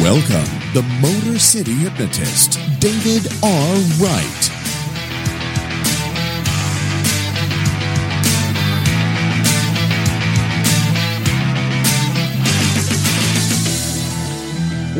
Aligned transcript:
Welcome, 0.00 0.46
the 0.74 0.82
Motor 1.02 1.40
City 1.40 1.72
hypnotist, 1.74 2.52
David 2.78 3.26
R. 3.42 3.74
Wright. 3.98 4.44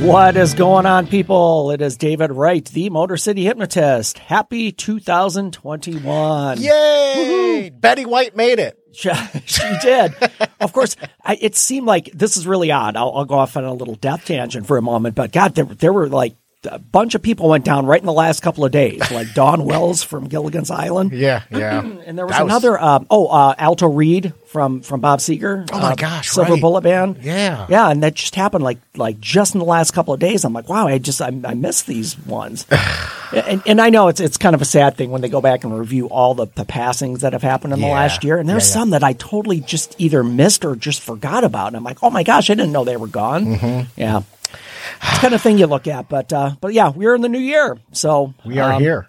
What 0.04 0.36
is 0.36 0.54
going 0.54 0.84
on, 0.84 1.06
people? 1.06 1.70
It 1.70 1.80
is 1.80 1.96
David 1.96 2.32
Wright, 2.32 2.64
the 2.64 2.90
Motor 2.90 3.16
City 3.16 3.44
Hypnotist. 3.44 4.18
Happy 4.18 4.72
2021. 4.72 6.60
Yay! 6.60 7.70
Betty 7.72 8.04
White 8.04 8.34
made 8.34 8.58
it. 8.58 8.76
She, 9.46 9.62
did. 9.82 10.14
of 10.60 10.72
course, 10.72 10.96
I, 11.24 11.38
it 11.40 11.54
seemed 11.54 11.86
like 11.86 12.10
this 12.12 12.36
is 12.36 12.46
really 12.46 12.72
odd. 12.72 12.96
I'll, 12.96 13.12
I'll 13.14 13.24
go 13.24 13.36
off 13.36 13.56
on 13.56 13.64
a 13.64 13.72
little 13.72 13.94
death 13.94 14.24
tangent 14.24 14.66
for 14.66 14.76
a 14.76 14.82
moment, 14.82 15.14
but 15.14 15.32
God, 15.32 15.54
there, 15.54 15.64
there 15.64 15.92
were 15.92 16.08
like 16.08 16.34
a 16.64 16.78
bunch 16.78 17.14
of 17.14 17.22
people 17.22 17.48
went 17.48 17.64
down 17.64 17.86
right 17.86 18.00
in 18.00 18.06
the 18.06 18.12
last 18.12 18.42
couple 18.42 18.64
of 18.64 18.72
days, 18.72 18.98
like 19.12 19.32
Dawn 19.32 19.64
Wells 19.64 20.02
from 20.02 20.26
Gilligan's 20.28 20.70
Island. 20.70 21.12
Yeah, 21.12 21.42
yeah. 21.50 21.80
And 22.08 22.16
there 22.18 22.26
was 22.26 22.36
another, 22.38 22.80
um, 22.80 23.06
oh, 23.10 23.26
uh, 23.26 23.54
Alto 23.58 23.86
Reed 23.86 24.32
from, 24.46 24.80
from 24.80 25.00
Bob 25.00 25.18
Seger. 25.20 25.68
Oh 25.72 25.78
my 25.78 25.92
uh, 25.92 25.94
gosh, 25.94 26.30
Silver 26.30 26.54
right. 26.54 26.60
Bullet 26.60 26.80
Band. 26.80 27.18
Yeah. 27.20 27.66
Yeah. 27.68 27.90
And 27.90 28.02
that 28.02 28.14
just 28.14 28.34
happened 28.34 28.64
like, 28.64 28.78
like 28.96 29.20
just 29.20 29.54
in 29.54 29.58
the 29.58 29.66
last 29.66 29.90
couple 29.92 30.14
of 30.14 30.20
days. 30.20 30.44
I'm 30.44 30.54
like, 30.54 30.68
wow, 30.70 30.88
I 30.88 30.96
just, 30.98 31.20
I, 31.20 31.26
I 31.44 31.52
missed 31.54 31.86
these 31.86 32.18
ones. 32.20 32.66
and, 33.32 33.62
and 33.66 33.80
I 33.80 33.90
know 33.90 34.08
it's, 34.08 34.20
it's 34.20 34.38
kind 34.38 34.54
of 34.54 34.62
a 34.62 34.64
sad 34.64 34.96
thing 34.96 35.10
when 35.10 35.20
they 35.20 35.28
go 35.28 35.42
back 35.42 35.64
and 35.64 35.78
review 35.78 36.08
all 36.08 36.34
the, 36.34 36.46
the 36.54 36.64
passings 36.64 37.20
that 37.20 37.34
have 37.34 37.42
happened 37.42 37.74
in 37.74 37.80
the 37.80 37.88
last 37.88 38.24
year. 38.24 38.38
And 38.38 38.48
there's 38.48 38.64
Yeah, 38.64 38.70
yeah. 38.70 38.80
some 38.80 38.90
that 38.90 39.04
I 39.04 39.12
totally 39.12 39.60
just 39.60 39.94
either 39.98 40.24
missed 40.24 40.64
or 40.64 40.74
just 40.76 41.02
forgot 41.02 41.44
about. 41.44 41.68
And 41.68 41.76
I'm 41.76 41.84
like, 41.84 42.02
oh 42.02 42.10
my 42.10 42.22
gosh, 42.22 42.48
I 42.48 42.54
didn't 42.54 42.72
know 42.72 42.84
they 42.84 42.96
were 42.96 43.06
gone. 43.06 43.44
Mm-hmm. 43.56 44.00
Yeah. 44.00 44.22
It's 45.02 45.18
kind 45.20 45.34
of 45.34 45.40
thing 45.42 45.58
you 45.58 45.66
look 45.66 45.86
at, 45.86 46.08
but 46.08 46.32
uh, 46.32 46.52
but 46.60 46.72
yeah, 46.72 46.90
we're 46.90 47.14
in 47.14 47.22
the 47.22 47.28
new 47.28 47.38
year, 47.38 47.78
so 47.92 48.34
We 48.44 48.58
are 48.58 48.72
um, 48.74 48.82
here. 48.82 49.08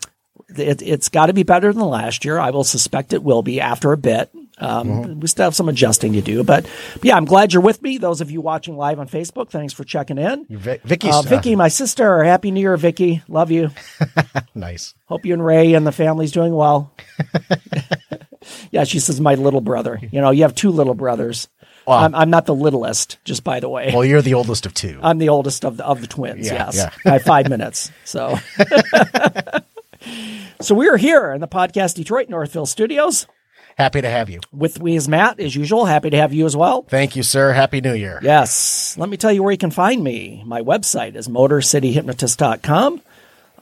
it, 0.56 0.81
it's 0.81 1.09
got 1.09 1.28
to 1.28 1.34
be 1.34 1.44
better 1.44 1.72
than 1.74 1.84
last 1.84 2.25
year. 2.25 2.40
I 2.40 2.50
will 2.52 2.63
suspect 2.63 3.13
it 3.13 3.24
will 3.24 3.41
be 3.44 3.59
after 3.62 3.91
a 3.91 3.97
bit. 3.97 4.30
Um, 4.34 4.88
Mm-hmm. 4.90 5.19
We 5.22 5.28
still 5.30 5.46
have 5.46 5.56
some 5.56 5.69
adjusting 5.69 6.13
to 6.13 6.22
do, 6.22 6.44
but, 6.44 6.68
but 6.96 7.06
yeah, 7.06 7.16
I'm 7.16 7.24
glad 7.25 7.53
you're 7.53 7.62
with 7.62 7.81
me. 7.81 7.97
Those 7.97 8.19
of 8.19 8.30
you 8.30 8.41
watching 8.41 8.75
live 8.75 9.00
on 9.00 9.08
Facebook, 9.08 9.50
thanks 9.52 9.72
for 9.74 9.86
checking 9.86 10.18
in. 10.18 10.46
Vi- 10.50 10.80
Vicky's 10.84 11.16
Uh, 11.16 11.22
Vicky, 11.22 11.56
my 11.56 11.69
sister, 11.69 12.24
happy 12.25 12.52
New 12.52 12.59
Year, 12.59 12.75
Vicky. 12.75 13.22
Love 13.30 13.52
you. 13.52 13.72
nice. 14.56 14.94
Hope 15.06 15.25
you 15.25 15.34
and 15.34 15.46
Ray 15.46 15.75
and 15.75 15.88
the 15.88 15.94
family's 15.94 16.34
doing 16.34 16.53
well. 16.53 16.94
yeah, 18.72 18.84
she 18.84 19.00
says 19.00 19.19
my 19.22 19.36
little 19.36 19.62
brother. 19.62 20.00
You 20.12 20.22
know, 20.22 20.31
you 20.31 20.44
have 20.44 20.56
two 20.56 20.72
little 20.72 20.94
brothers. 20.94 21.47
Wow. 21.89 22.05
I'm, 22.05 22.16
I'm 22.16 22.29
not 22.29 22.45
the 22.45 22.55
littlest, 22.55 23.17
just 23.25 23.44
by 23.44 23.59
the 23.59 23.67
way. 23.67 23.91
Well, 23.94 24.05
you're 24.05 24.22
the 24.22 24.35
oldest 24.35 24.66
of 24.66 24.73
two. 24.73 25.00
I'm 25.01 25.17
the 25.17 25.29
oldest 25.29 25.66
of 25.66 25.77
the 25.77 25.85
of 25.85 26.01
the 26.01 26.07
twins. 26.07 26.47
Yeah, 26.47 26.69
yes, 26.72 26.75
yeah. 26.77 26.91
by 27.03 27.19
five 27.19 27.50
minutes. 27.50 27.91
So, 28.05 28.38
so 30.61 30.75
we 30.75 30.88
are 30.88 30.97
here 30.97 31.31
in 31.31 31.41
the 31.41 31.47
podcast 31.47 31.95
Detroit 31.95 32.29
Northville 32.29 32.67
studios 32.67 33.25
Happy 33.79 34.01
to 34.01 34.09
have 34.09 34.29
you. 34.29 34.41
with 34.51 34.83
me 34.83 34.97
is 34.97 35.07
Matt 35.07 35.39
as 35.39 35.55
usual. 35.55 35.85
Happy 35.85 36.09
to 36.09 36.17
have 36.17 36.33
you 36.33 36.45
as 36.45 36.53
well. 36.53 36.81
Thank 36.81 37.16
you, 37.16 37.23
sir. 37.23 37.53
Happy 37.53 37.79
New 37.79 37.94
Year. 37.94 38.19
Yes, 38.21 38.97
let 38.97 39.07
me 39.07 39.16
tell 39.16 39.31
you 39.31 39.41
where 39.41 39.53
you 39.53 39.57
can 39.57 39.71
find 39.71 40.03
me. 40.03 40.44
My 40.45 40.61
website 40.61 41.16
is 41.16 41.29
motorcityhypnotist.com. 41.29 43.01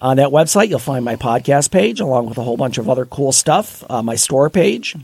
On 0.02 0.18
that 0.18 0.30
website, 0.30 0.70
you'll 0.70 0.80
find 0.80 1.06
my 1.06 1.18
podcast 1.18 1.70
page 1.70 2.00
along 2.00 2.30
with 2.30 2.40
a 2.40 2.44
whole 2.44 2.58
bunch 2.58 2.80
of 2.80 2.90
other 2.90 3.06
cool 3.06 3.32
stuff. 3.32 3.84
Uh, 3.88 4.02
my 4.02 4.16
store 4.16 4.50
page. 4.50 4.96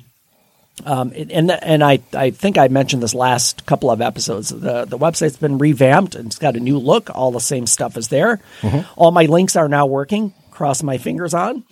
Um, 0.85 1.13
and 1.15 1.51
and 1.51 1.83
I, 1.83 1.99
I 2.13 2.31
think 2.31 2.57
I 2.57 2.67
mentioned 2.67 3.03
this 3.03 3.13
last 3.13 3.65
couple 3.65 3.91
of 3.91 4.01
episodes. 4.01 4.49
The 4.49 4.85
the 4.85 4.97
website's 4.97 5.37
been 5.37 5.57
revamped 5.59 6.15
and 6.15 6.25
it's 6.27 6.39
got 6.39 6.55
a 6.55 6.59
new 6.59 6.79
look. 6.79 7.09
All 7.15 7.31
the 7.31 7.39
same 7.39 7.67
stuff 7.67 7.95
is 7.95 8.07
there. 8.07 8.39
All 8.95 9.11
my 9.11 9.25
links 9.25 9.55
are 9.55 9.69
now 9.69 9.85
working. 9.85 10.33
Cross 10.51 10.81
my 10.83 10.97
fingers 10.97 11.33
on. 11.33 11.63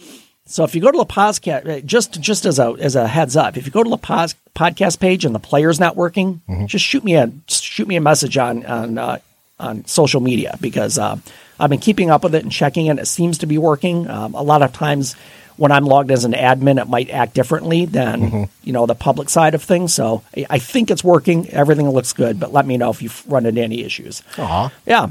So 0.45 0.63
if 0.63 0.75
you 0.75 0.81
go 0.81 0.91
to 0.91 0.97
the 0.97 1.05
podcast, 1.05 1.85
just 1.85 2.19
just 2.21 2.45
as 2.45 2.59
a 2.59 2.75
as 2.79 2.95
a 2.95 3.07
heads 3.07 3.35
up, 3.35 3.57
if 3.57 3.65
you 3.65 3.71
go 3.71 3.83
to 3.83 3.89
the 3.89 3.97
pos, 3.97 4.35
podcast 4.55 4.99
page 4.99 5.25
and 5.25 5.33
the 5.33 5.39
player's 5.39 5.79
not 5.79 5.95
working, 5.95 6.41
just 6.67 6.85
shoot 6.85 7.03
me 7.03 7.15
a 7.15 7.31
shoot 7.47 7.87
me 7.87 7.95
a 7.95 8.01
message 8.01 8.37
on 8.37 8.65
on 8.65 8.97
uh, 8.97 9.17
on 9.59 9.85
social 9.85 10.19
media 10.21 10.57
because 10.61 10.97
uh, 10.99 11.15
I've 11.59 11.69
been 11.69 11.79
keeping 11.79 12.09
up 12.11 12.23
with 12.23 12.35
it 12.35 12.43
and 12.43 12.51
checking 12.51 12.87
it. 12.87 12.99
It 12.99 13.07
seems 13.07 13.39
to 13.39 13.45
be 13.45 13.57
working. 13.57 14.07
Um, 14.09 14.33
a 14.35 14.41
lot 14.43 14.61
of 14.61 14.73
times 14.73 15.15
when 15.57 15.71
I'm 15.71 15.85
logged 15.85 16.11
as 16.11 16.25
an 16.25 16.33
admin, 16.33 16.81
it 16.81 16.87
might 16.87 17.09
act 17.09 17.33
differently 17.33 17.85
than 17.85 18.21
mm-hmm. 18.21 18.43
you 18.63 18.73
know 18.73 18.85
the 18.85 18.95
public 18.95 19.29
side 19.29 19.55
of 19.55 19.63
things. 19.63 19.93
So 19.93 20.23
I- 20.49 20.59
think 20.59 20.91
it's 20.91 21.03
working. 21.03 21.49
Everything 21.49 21.89
looks 21.89 22.13
good, 22.13 22.39
but 22.39 22.53
let 22.53 22.65
me 22.65 22.77
know 22.77 22.91
if 22.91 23.01
you've 23.01 23.23
run 23.27 23.45
into 23.45 23.61
any 23.61 23.83
issues. 23.83 24.23
Aw. 24.37 24.71
Yeah. 24.85 25.09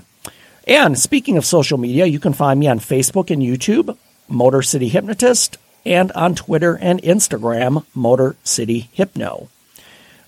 And 0.67 0.99
speaking 0.99 1.37
of 1.37 1.45
social 1.45 1.77
media, 1.77 2.07
you 2.07 2.21
can 2.21 2.33
find 2.33 2.61
me 2.61 2.69
on 2.69 2.79
Facebook 2.79 3.31
and 3.31 3.43
YouTube, 3.43 3.97
Motor 4.29 4.63
City 4.63 4.89
Hypnotist, 4.89 5.59
and 5.85 6.13
on 6.13 6.35
Twitter 6.35 6.79
and 6.79 7.03
Instagram, 7.03 7.85
Motor 7.95 8.37
City 8.45 8.89
Hypno. 8.93 9.49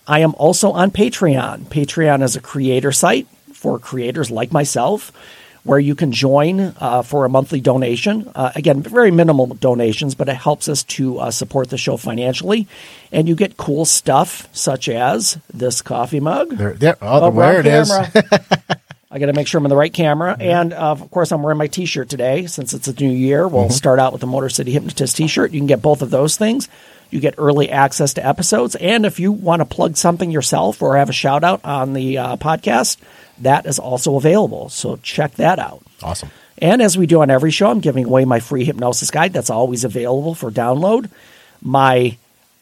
I 0.07 0.21
am 0.21 0.35
also 0.35 0.73
on 0.73 0.91
Patreon. 0.91 1.67
Patreon 1.67 2.23
is 2.23 2.35
a 2.35 2.41
creator 2.41 2.93
site 2.93 3.29
for 3.53 3.79
creators 3.79 4.31
like 4.31 4.53
myself 4.53 5.13
where 5.65 5.79
you 5.79 5.95
can 5.95 6.11
join 6.11 6.75
uh, 6.81 7.03
for 7.03 7.25
a 7.25 7.29
monthly 7.29 7.61
donation. 7.61 8.29
Uh, 8.35 8.51
again, 8.57 8.83
very 8.83 9.11
minimal 9.13 9.47
donations, 9.47 10.15
but 10.15 10.29
it 10.29 10.35
helps 10.35 10.69
us 10.69 10.83
to 10.85 11.19
uh, 11.19 11.31
support 11.31 11.71
the 11.71 11.79
show 11.79 11.97
financially. 11.97 12.67
And 13.13 13.29
you 13.29 13.37
get 13.37 13.57
cool 13.57 13.85
stuff 13.85 14.49
such 14.53 14.89
as 14.89 15.39
this 15.55 15.81
coffee 15.83 16.19
mug. 16.21 16.57
There, 16.57 16.75
there, 16.75 16.97
oh, 17.01 17.27
Oh, 17.27 17.31
where 17.31 17.51
wrong 17.53 17.61
it 17.61 17.67
is. 17.67 17.89
camera. 17.89 18.81
I 19.11 19.19
got 19.19 19.27
to 19.27 19.35
make 19.35 19.47
sure 19.47 19.59
I'm 19.59 19.67
in 19.67 19.71
the 19.71 19.77
right 19.77 19.93
camera. 19.93 20.35
And 20.41 20.73
uh, 20.73 20.93
of 20.93 21.11
course, 21.11 21.33
I'm 21.33 21.43
wearing 21.43 21.59
my 21.59 21.67
t 21.67 21.85
shirt 21.85 22.09
today 22.09 22.47
since 22.47 22.73
it's 22.73 22.89
a 22.89 22.95
new 22.95 23.11
year. 23.11 23.47
We'll 23.47 23.69
start 23.69 23.99
out 23.99 24.13
with 24.13 24.23
the 24.23 24.27
Motor 24.27 24.49
City 24.49 24.73
Hypnotist 24.73 25.17
t 25.19 25.27
shirt. 25.29 25.53
You 25.53 25.61
can 25.61 25.67
get 25.67 25.83
both 25.83 26.01
of 26.01 26.09
those 26.11 26.37
things. 26.39 26.69
You 27.13 27.21
get 27.21 27.35
early 27.39 27.71
access 27.71 28.15
to 28.15 28.27
episodes. 28.27 28.75
And 28.77 29.05
if 29.05 29.21
you 29.21 29.33
want 29.33 29.61
to 29.61 29.67
plug 29.67 29.97
something 29.97 30.31
yourself 30.31 30.83
or 30.83 30.97
have 30.97 31.11
a 31.11 31.13
shout 31.13 31.45
out 31.45 31.65
on 31.65 31.93
the 31.93 32.19
uh, 32.19 32.37
podcast, 32.37 32.97
that 33.39 33.67
is 33.67 33.79
also 33.79 34.17
available. 34.17 34.69
So 34.69 34.97
check 34.97 35.35
that 35.35 35.59
out. 35.59 35.83
Awesome. 36.03 36.31
And 36.59 36.81
as 36.81 36.97
we 36.97 37.07
do 37.07 37.23
on 37.23 37.31
every 37.31 37.51
show, 37.51 37.71
I'm 37.71 37.81
giving 37.81 38.07
away 38.07 38.25
my 38.25 38.41
free 38.41 38.65
hypnosis 38.65 39.11
guide 39.11 39.33
that's 39.33 39.51
always 39.51 39.85
available 39.85 40.35
for 40.35 40.51
download. 40.51 41.11
My 41.61 42.17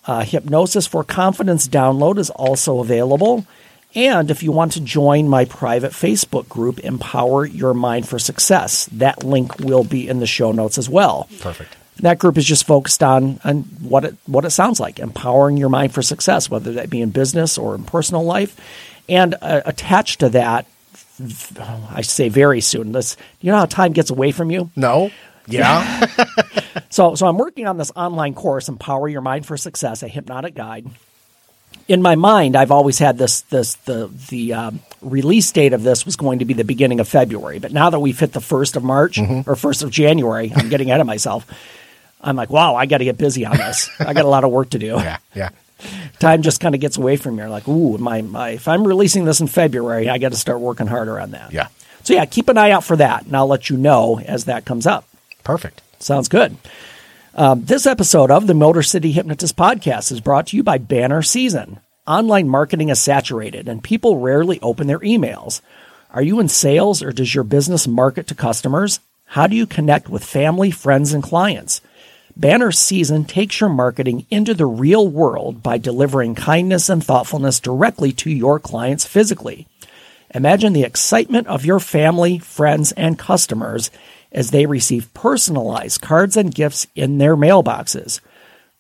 uh, 0.07 0.25
Hypnosis 0.25 0.87
for 0.87 1.05
Confidence 1.05 1.69
download 1.69 2.19
is 2.19 2.31
also 2.31 2.81
available. 2.81 3.47
And 3.95 4.31
if 4.31 4.43
you 4.43 4.53
want 4.53 4.73
to 4.73 4.81
join 4.81 5.29
my 5.29 5.45
private 5.45 5.93
Facebook 5.93 6.49
group, 6.49 6.79
Empower 6.81 7.45
Your 7.45 7.75
Mind 7.75 8.09
for 8.09 8.19
Success, 8.19 8.87
that 8.93 9.25
link 9.25 9.59
will 9.59 9.85
be 9.85 10.09
in 10.09 10.21
the 10.21 10.27
show 10.27 10.53
notes 10.53 10.79
as 10.79 10.89
well. 10.89 11.29
Perfect. 11.41 11.77
That 11.99 12.19
group 12.19 12.39
is 12.39 12.47
just 12.47 12.67
focused 12.67 13.03
on, 13.03 13.41
on 13.45 13.63
what 13.83 14.05
it 14.05 14.17
what 14.27 14.45
it 14.47 14.51
sounds 14.51 14.81
like, 14.81 14.99
empowering 14.99 15.59
your 15.59 15.69
mind 15.69 15.93
for 15.93 16.01
success, 16.03 16.49
whether 16.49 16.73
that 16.73 16.89
be 16.89 17.03
in 17.03 17.11
business 17.11 17.59
or 17.59 17.75
in 17.75 17.85
personal 17.85 18.25
life. 18.25 18.59
And 19.09 19.35
uh, 19.43 19.61
attached 19.67 20.21
to 20.21 20.31
that, 20.31 20.67
I 21.91 22.01
say 22.03 22.29
very 22.31 22.61
soon. 22.63 22.93
This, 22.93 23.17
you 23.41 23.51
know 23.53 23.59
how 23.59 23.67
time 23.67 23.93
gets 23.93 24.11
away 24.11 24.33
from 24.33 24.51
you. 24.51 24.71
No. 24.77 25.11
Yeah. 25.47 26.07
So, 26.89 27.15
so 27.15 27.27
I'm 27.29 27.39
working 27.39 27.67
on 27.69 27.79
this 27.79 27.93
online 27.95 28.35
course, 28.35 28.69
Empower 28.69 29.09
Your 29.09 29.21
Mind 29.21 29.47
for 29.47 29.57
Success, 29.57 30.03
a 30.03 30.09
hypnotic 30.09 30.55
guide. 30.57 30.87
in 31.89 32.03
my 32.03 32.15
mind, 32.17 32.57
I've 32.57 32.71
always 32.73 32.99
had 32.99 33.17
this 33.19 33.43
this 33.43 33.75
the 33.85 34.11
the 34.29 34.55
um, 34.55 34.81
release 35.01 35.51
date 35.53 35.73
of 35.73 35.83
this 35.83 36.05
was 36.05 36.17
going 36.17 36.41
to 36.41 36.45
be 36.45 36.55
the 36.55 36.65
beginning 36.65 36.99
of 37.01 37.09
February. 37.09 37.59
But 37.61 37.73
now 37.73 37.91
that 37.91 38.01
we've 38.01 38.19
hit 38.19 38.33
the 38.33 38.41
first 38.41 38.77
of 38.77 38.83
March 38.85 39.19
or 39.47 39.55
first 39.57 39.83
of 39.83 39.91
January, 39.91 40.53
I'm 40.55 40.69
getting 40.69 40.89
ahead 40.91 41.01
of 41.01 41.07
myself. 41.07 41.47
I'm 42.23 42.37
like, 42.37 42.51
wow, 42.51 42.75
I 42.75 42.87
got 42.87 42.99
to 42.99 43.05
get 43.05 43.19
busy 43.19 43.47
on 43.47 43.57
this. 43.57 43.89
I 43.99 44.13
got 44.13 44.25
a 44.25 44.29
lot 44.29 44.45
of 44.45 44.51
work 44.51 44.71
to 44.71 44.79
do. 44.79 44.87
Yeah, 44.87 45.19
yeah. 45.35 45.51
Time 46.19 46.43
just 46.43 46.61
kind 46.61 46.75
of 46.75 46.81
gets 46.81 46.99
away 46.99 47.17
from 47.17 47.37
me. 47.37 47.45
Like, 47.47 47.67
ooh, 47.67 47.97
my, 47.97 48.21
my 48.21 48.51
if 48.51 48.69
I'm 48.69 48.87
releasing 48.87 49.25
this 49.25 49.41
in 49.41 49.47
February, 49.47 50.09
I 50.09 50.19
got 50.19 50.33
to 50.33 50.39
start 50.39 50.61
working 50.61 50.87
harder 50.87 51.19
on 51.19 51.31
that. 51.31 51.53
Yeah. 51.53 51.69
So 52.03 52.15
yeah, 52.15 52.25
keep 52.27 52.49
an 52.49 52.59
eye 52.59 52.71
out 52.71 52.85
for 52.85 52.97
that, 52.97 53.27
and 53.27 53.37
I'll 53.37 53.47
let 53.47 53.71
you 53.71 53.77
know 53.77 54.21
as 54.21 54.45
that 54.45 54.65
comes 54.65 54.87
up. 54.87 55.07
Perfect. 55.45 55.83
Sounds 55.99 56.29
good. 56.29 56.57
Um, 57.35 57.65
this 57.65 57.87
episode 57.87 58.31
of 58.31 58.47
the 58.47 58.55
Motor 58.55 58.83
City 58.83 59.13
Hypnotist 59.13 59.57
podcast 59.57 60.11
is 60.11 60.21
brought 60.21 60.49
to 60.49 60.57
you 60.57 60.63
by 60.63 60.79
Banner 60.79 61.23
Season. 61.23 61.81
Online 62.07 62.49
marketing 62.49 62.89
is 62.89 62.99
saturated 63.01 63.69
and 63.69 63.85
people 63.85 64.19
rarely 64.19 64.59
open 64.61 64.89
their 64.89 64.99
emails. 64.99 65.61
Are 66.13 66.23
you 66.23 66.41
in 66.41 66.49
sales 66.49 67.03
or 67.03 67.13
does 67.13 67.35
your 67.35 67.45
business 67.45 67.87
market 67.87 68.27
to 68.27 68.35
customers? 68.35 68.99
How 69.27 69.47
do 69.47 69.55
you 69.55 69.65
connect 69.67 70.09
with 70.09 70.25
family, 70.25 70.73
friends, 70.73 71.13
and 71.13 71.23
clients? 71.23 71.81
Banner 72.41 72.73
Season 72.73 73.27
takes 73.27 73.61
your 73.61 73.69
marketing 73.69 74.27
into 74.31 74.55
the 74.55 74.65
real 74.65 75.07
world 75.07 75.63
by 75.63 75.77
delivering 75.77 76.35
kindness 76.35 76.89
and 76.89 77.05
thoughtfulness 77.05 77.61
directly 77.61 78.13
to 78.13 78.31
your 78.31 78.59
clients 78.59 79.05
physically. 79.05 79.67
Imagine 80.35 80.73
the 80.73 80.85
excitement 80.85 81.47
of 81.49 81.67
your 81.67 81.81
family, 81.81 82.39
friends, 82.39 82.93
and 82.93 83.19
customers 83.19 83.91
as 84.33 84.53
they 84.53 84.65
receive 84.65 85.13
personalized 85.13 86.01
cards 86.01 86.35
and 86.35 86.55
gifts 86.55 86.87
in 86.97 87.19
their 87.19 87.37
mailboxes. 87.37 88.21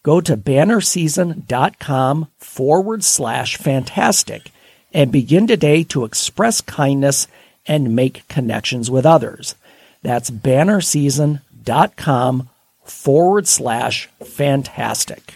Go 0.02 0.22
to 0.22 0.38
bannerseason.com 0.38 2.28
forward 2.38 3.04
slash 3.04 3.58
fantastic 3.58 4.52
and 4.94 5.12
begin 5.12 5.46
today 5.46 5.84
to 5.84 6.06
express 6.06 6.62
kindness 6.62 7.26
and 7.66 7.94
make 7.94 8.26
connections 8.26 8.90
with 8.90 9.04
others. 9.04 9.54
That's 10.00 10.30
bannerseason.com 10.30 12.48
forward 12.84 13.46
slash 13.46 14.08
fantastic. 14.24 15.34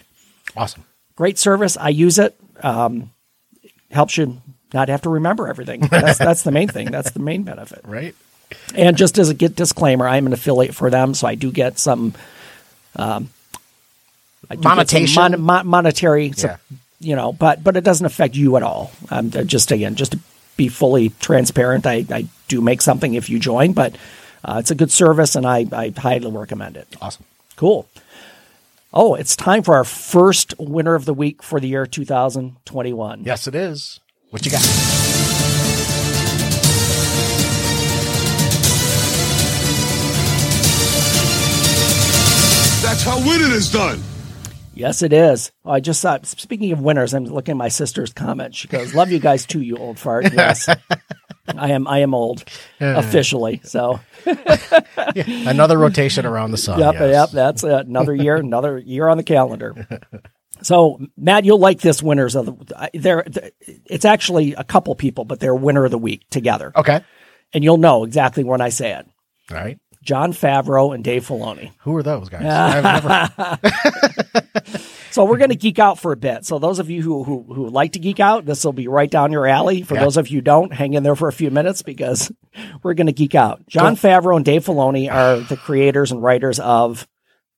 Awesome. 0.57 0.85
Great 1.17 1.39
service. 1.39 1.77
I 1.77 1.91
use 1.91 2.19
it. 2.19 2.35
Um, 2.63 3.11
helps 3.91 4.17
you 4.17 4.41
not 4.73 4.89
have 4.89 5.03
to 5.03 5.11
remember 5.11 5.47
everything. 5.49 5.81
That's, 5.91 6.19
that's 6.19 6.43
the 6.43 6.51
main 6.51 6.67
thing. 6.69 6.91
That's 6.91 7.13
the 7.13 7.21
main 7.21 7.45
benefit. 7.45 7.81
Right. 7.85 8.15
And 8.75 8.97
just 8.97 9.19
as 9.19 9.29
a 9.29 9.35
get 9.35 9.55
disclaimer, 9.55 10.07
I'm 10.09 10.27
an 10.27 10.33
affiliate 10.33 10.75
for 10.75 10.91
them, 10.91 11.15
so 11.15 11.27
I 11.29 11.35
do 11.37 11.53
get 11.53 11.79
some 11.79 12.15
um, 12.97 13.29
I 14.51 14.57
do 14.57 14.63
get 14.63 14.91
some 14.91 15.33
mon- 15.33 15.41
mon- 15.41 15.67
monetary, 15.67 16.33
so- 16.33 16.49
Yeah. 16.49 16.57
you 17.01 17.17
know, 17.17 17.33
but 17.33 17.63
but 17.65 17.77
it 17.77 17.85
doesn't 17.85 18.05
affect 18.07 18.35
you 18.37 18.57
at 18.57 18.63
all. 18.63 18.91
Um, 19.11 19.31
just 19.31 19.71
again, 19.73 19.95
just 19.95 20.13
to 20.13 20.19
be 20.57 20.69
fully 20.69 21.11
transparent, 21.21 21.87
I, 21.87 22.05
I 22.11 22.27
do 22.49 22.61
make 22.61 22.83
something 22.83 23.15
if 23.15 23.29
you 23.31 23.39
join, 23.39 23.73
but 23.73 23.97
uh, 24.45 24.57
it's 24.59 24.71
a 24.71 24.75
good 24.77 24.91
service, 24.93 25.35
and 25.37 25.47
I, 25.47 25.67
I 25.73 25.93
highly 25.97 26.31
recommend 26.31 26.77
it. 26.77 26.87
Awesome. 27.01 27.25
Cool. 27.57 27.89
Oh, 28.93 29.15
it's 29.15 29.37
time 29.37 29.63
for 29.63 29.75
our 29.75 29.85
first 29.85 30.55
winner 30.59 30.95
of 30.95 31.05
the 31.05 31.15
week 31.15 31.43
for 31.43 31.59
the 31.61 31.69
year 31.69 31.87
2021. 31.87 33.25
Yes, 33.25 33.47
it 33.47 33.55
is. 33.55 34.01
What 34.31 34.45
you 34.45 34.53
got? 34.53 34.63
That's 42.83 43.03
how 43.03 43.19
winning 43.19 43.51
is 43.51 43.73
done. 43.73 44.01
Yes, 44.75 45.03
it 45.03 45.13
is. 45.13 45.53
Oh, 45.65 45.71
I 45.71 45.81
just 45.81 46.01
saw. 46.01 46.19
Speaking 46.23 46.71
of 46.73 46.81
winners, 46.81 47.15
I'm 47.15 47.25
looking 47.25 47.53
at 47.53 47.57
my 47.57 47.69
sister's 47.69 48.13
comment. 48.13 48.55
She 48.55 48.69
goes, 48.69 48.95
"Love 48.95 49.11
you 49.11 49.19
guys 49.19 49.47
too, 49.47 49.61
you 49.63 49.77
old 49.77 49.99
fart." 49.99 50.33
Yes, 50.33 50.69
I 51.49 51.71
am. 51.73 51.87
I 51.87 51.99
am 51.99 52.15
old 52.15 52.45
officially. 52.81 53.61
So, 53.65 54.01
Another 55.17 55.77
rotation 55.79 56.25
around 56.27 56.51
the 56.53 56.57
sun. 56.59 56.79
yep, 56.79 56.95
yes. 56.95 57.11
yep. 57.13 57.31
That's. 57.31 57.63
Another 57.63 58.15
year. 58.15 58.37
Another 58.37 58.79
year 58.79 59.09
on 59.09 59.17
the 59.17 59.25
calendar. 59.25 59.87
So, 60.63 60.99
Matt, 61.19 61.45
you'll 61.45 61.59
like 61.59 61.81
this 61.81 62.01
winners 62.03 62.37
of 62.37 62.47
the. 62.47 62.91
There, 62.95 63.25
it's 63.67 64.05
actually 64.07 64.55
a 64.55 64.63
couple 64.65 64.95
people, 64.95 65.25
but 65.27 65.39
they're 65.41 65.55
winner 65.55 65.85
of 65.85 65.91
the 65.91 65.99
week 65.99 66.27
together, 66.31 66.73
Okay. 66.75 67.03
and 67.53 67.65
you'll 67.65 67.77
know 67.77 68.05
exactly 68.05 68.45
when 68.45 68.61
I 68.63 68.69
say 68.71 68.93
it. 68.93 69.07
All 69.51 69.57
right. 69.57 69.79
Jon 70.03 70.33
Favreau 70.33 70.95
and 70.95 71.03
Dave 71.03 71.27
Filoni. 71.27 71.73
Who 71.81 71.97
are 71.97 72.03
those 72.05 72.29
guys? 72.31 72.45
I've 72.47 72.85
never. 73.05 73.59
So 75.15 75.25
we're 75.25 75.37
going 75.39 75.51
to 75.51 75.57
geek 75.57 75.79
out 75.79 75.99
for 76.01 76.11
a 76.11 76.17
bit. 76.17 76.45
So 76.45 76.59
those 76.59 76.81
of 76.81 76.91
you 76.91 77.01
who 77.01 77.23
who, 77.23 77.43
who 77.45 77.69
like 77.69 77.93
to 77.93 78.01
geek 78.01 78.19
out, 78.19 78.45
this 78.47 78.65
will 78.65 78.73
be 78.73 78.89
right 78.89 79.09
down 79.11 79.31
your 79.31 79.47
alley. 79.47 79.83
For 79.83 79.95
Yeah. 79.95 80.01
those 80.03 80.17
of 80.17 80.27
you 80.29 80.39
who 80.39 80.43
don't, 80.43 80.73
hang 80.73 80.95
in 80.95 81.03
there 81.05 81.15
for 81.15 81.29
a 81.29 81.33
few 81.33 81.51
minutes 81.53 81.83
because 81.83 82.33
we're 82.83 82.95
going 82.95 83.07
to 83.07 83.13
geek 83.13 83.35
out. 83.37 83.65
Jon 83.69 83.95
Favreau 83.95 84.35
and 84.37 84.45
Dave 84.45 84.65
Filoni 84.65 85.11
are 85.13 85.39
the 85.39 85.57
creators 85.57 86.11
and 86.11 86.21
writers 86.23 86.59
of 86.59 87.07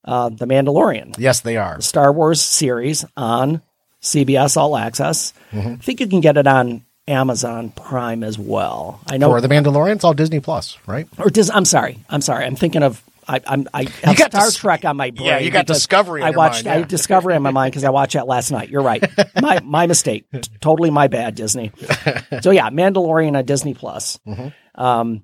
uh, 0.05 0.29
The 0.29 0.47
Mandalorian, 0.47 1.15
yes, 1.19 1.41
they 1.41 1.57
are. 1.57 1.77
the 1.77 1.83
Star 1.83 2.13
Wars 2.13 2.41
series 2.43 3.05
on 3.17 3.63
CBS 4.03 4.57
All 4.57 4.77
Access. 4.77 5.33
Mm-hmm. 5.51 5.69
I 5.69 5.77
think 5.77 6.01
you 6.01 6.07
can 6.07 6.21
get 6.21 6.37
it 6.37 6.47
on 6.47 6.85
Amazon 7.09 7.71
Prime 7.71 8.23
as 8.23 8.39
well. 8.39 9.01
I 9.09 9.17
know 9.17 9.31
For 9.31 9.41
the 9.41 9.49
Mandalorian, 9.49 9.95
it's 9.97 10.05
all 10.05 10.15
Disney 10.15 10.41
Plus, 10.41 10.77
right? 10.87 11.09
or 11.19 11.31
Dis- 11.31 11.51
I'm 11.53 11.65
sorry. 11.65 11.99
I'm 12.11 12.21
sorry. 12.21 12.45
I'm 12.45 12.55
thinking 12.57 12.83
of. 12.83 13.03
I, 13.29 13.41
I'm, 13.47 13.67
I 13.75 13.85
have 14.05 14.17
got 14.17 14.31
Star 14.33 14.47
Dis- 14.47 14.57
Trek 14.57 14.85
on 14.85 14.97
my 14.97 15.11
brain. 15.11 15.27
Yeah, 15.27 15.39
you 15.39 15.51
got 15.51 15.67
Discovery 15.67 16.23
I 16.23 16.31
watched. 16.31 16.65
mind, 16.65 16.85
I. 16.85 16.87
Discovery 16.87 17.35
in 17.35 17.43
my 17.43 17.51
mind 17.51 17.73
because 17.73 17.85
I 17.85 17.91
watched 17.91 18.13
that 18.15 18.27
last 18.27 18.51
night. 18.51 18.69
You're 18.69 18.83
right. 18.83 19.05
My 19.41 19.61
my 19.65 19.87
mistake. 19.87 20.27
Totally 20.61 20.91
my 20.91 21.09
bad, 21.09 21.35
Disney. 21.35 21.73
So 22.43 22.51
yeah, 22.51 22.71
Mandalorian 22.71 23.37
on 23.37 23.45
Disney 23.45 23.75
Plus. 23.75 24.19
Mm-hmm. 24.27 24.81
Um, 24.83 25.23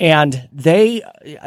and 0.00 0.48
they, 0.52 1.02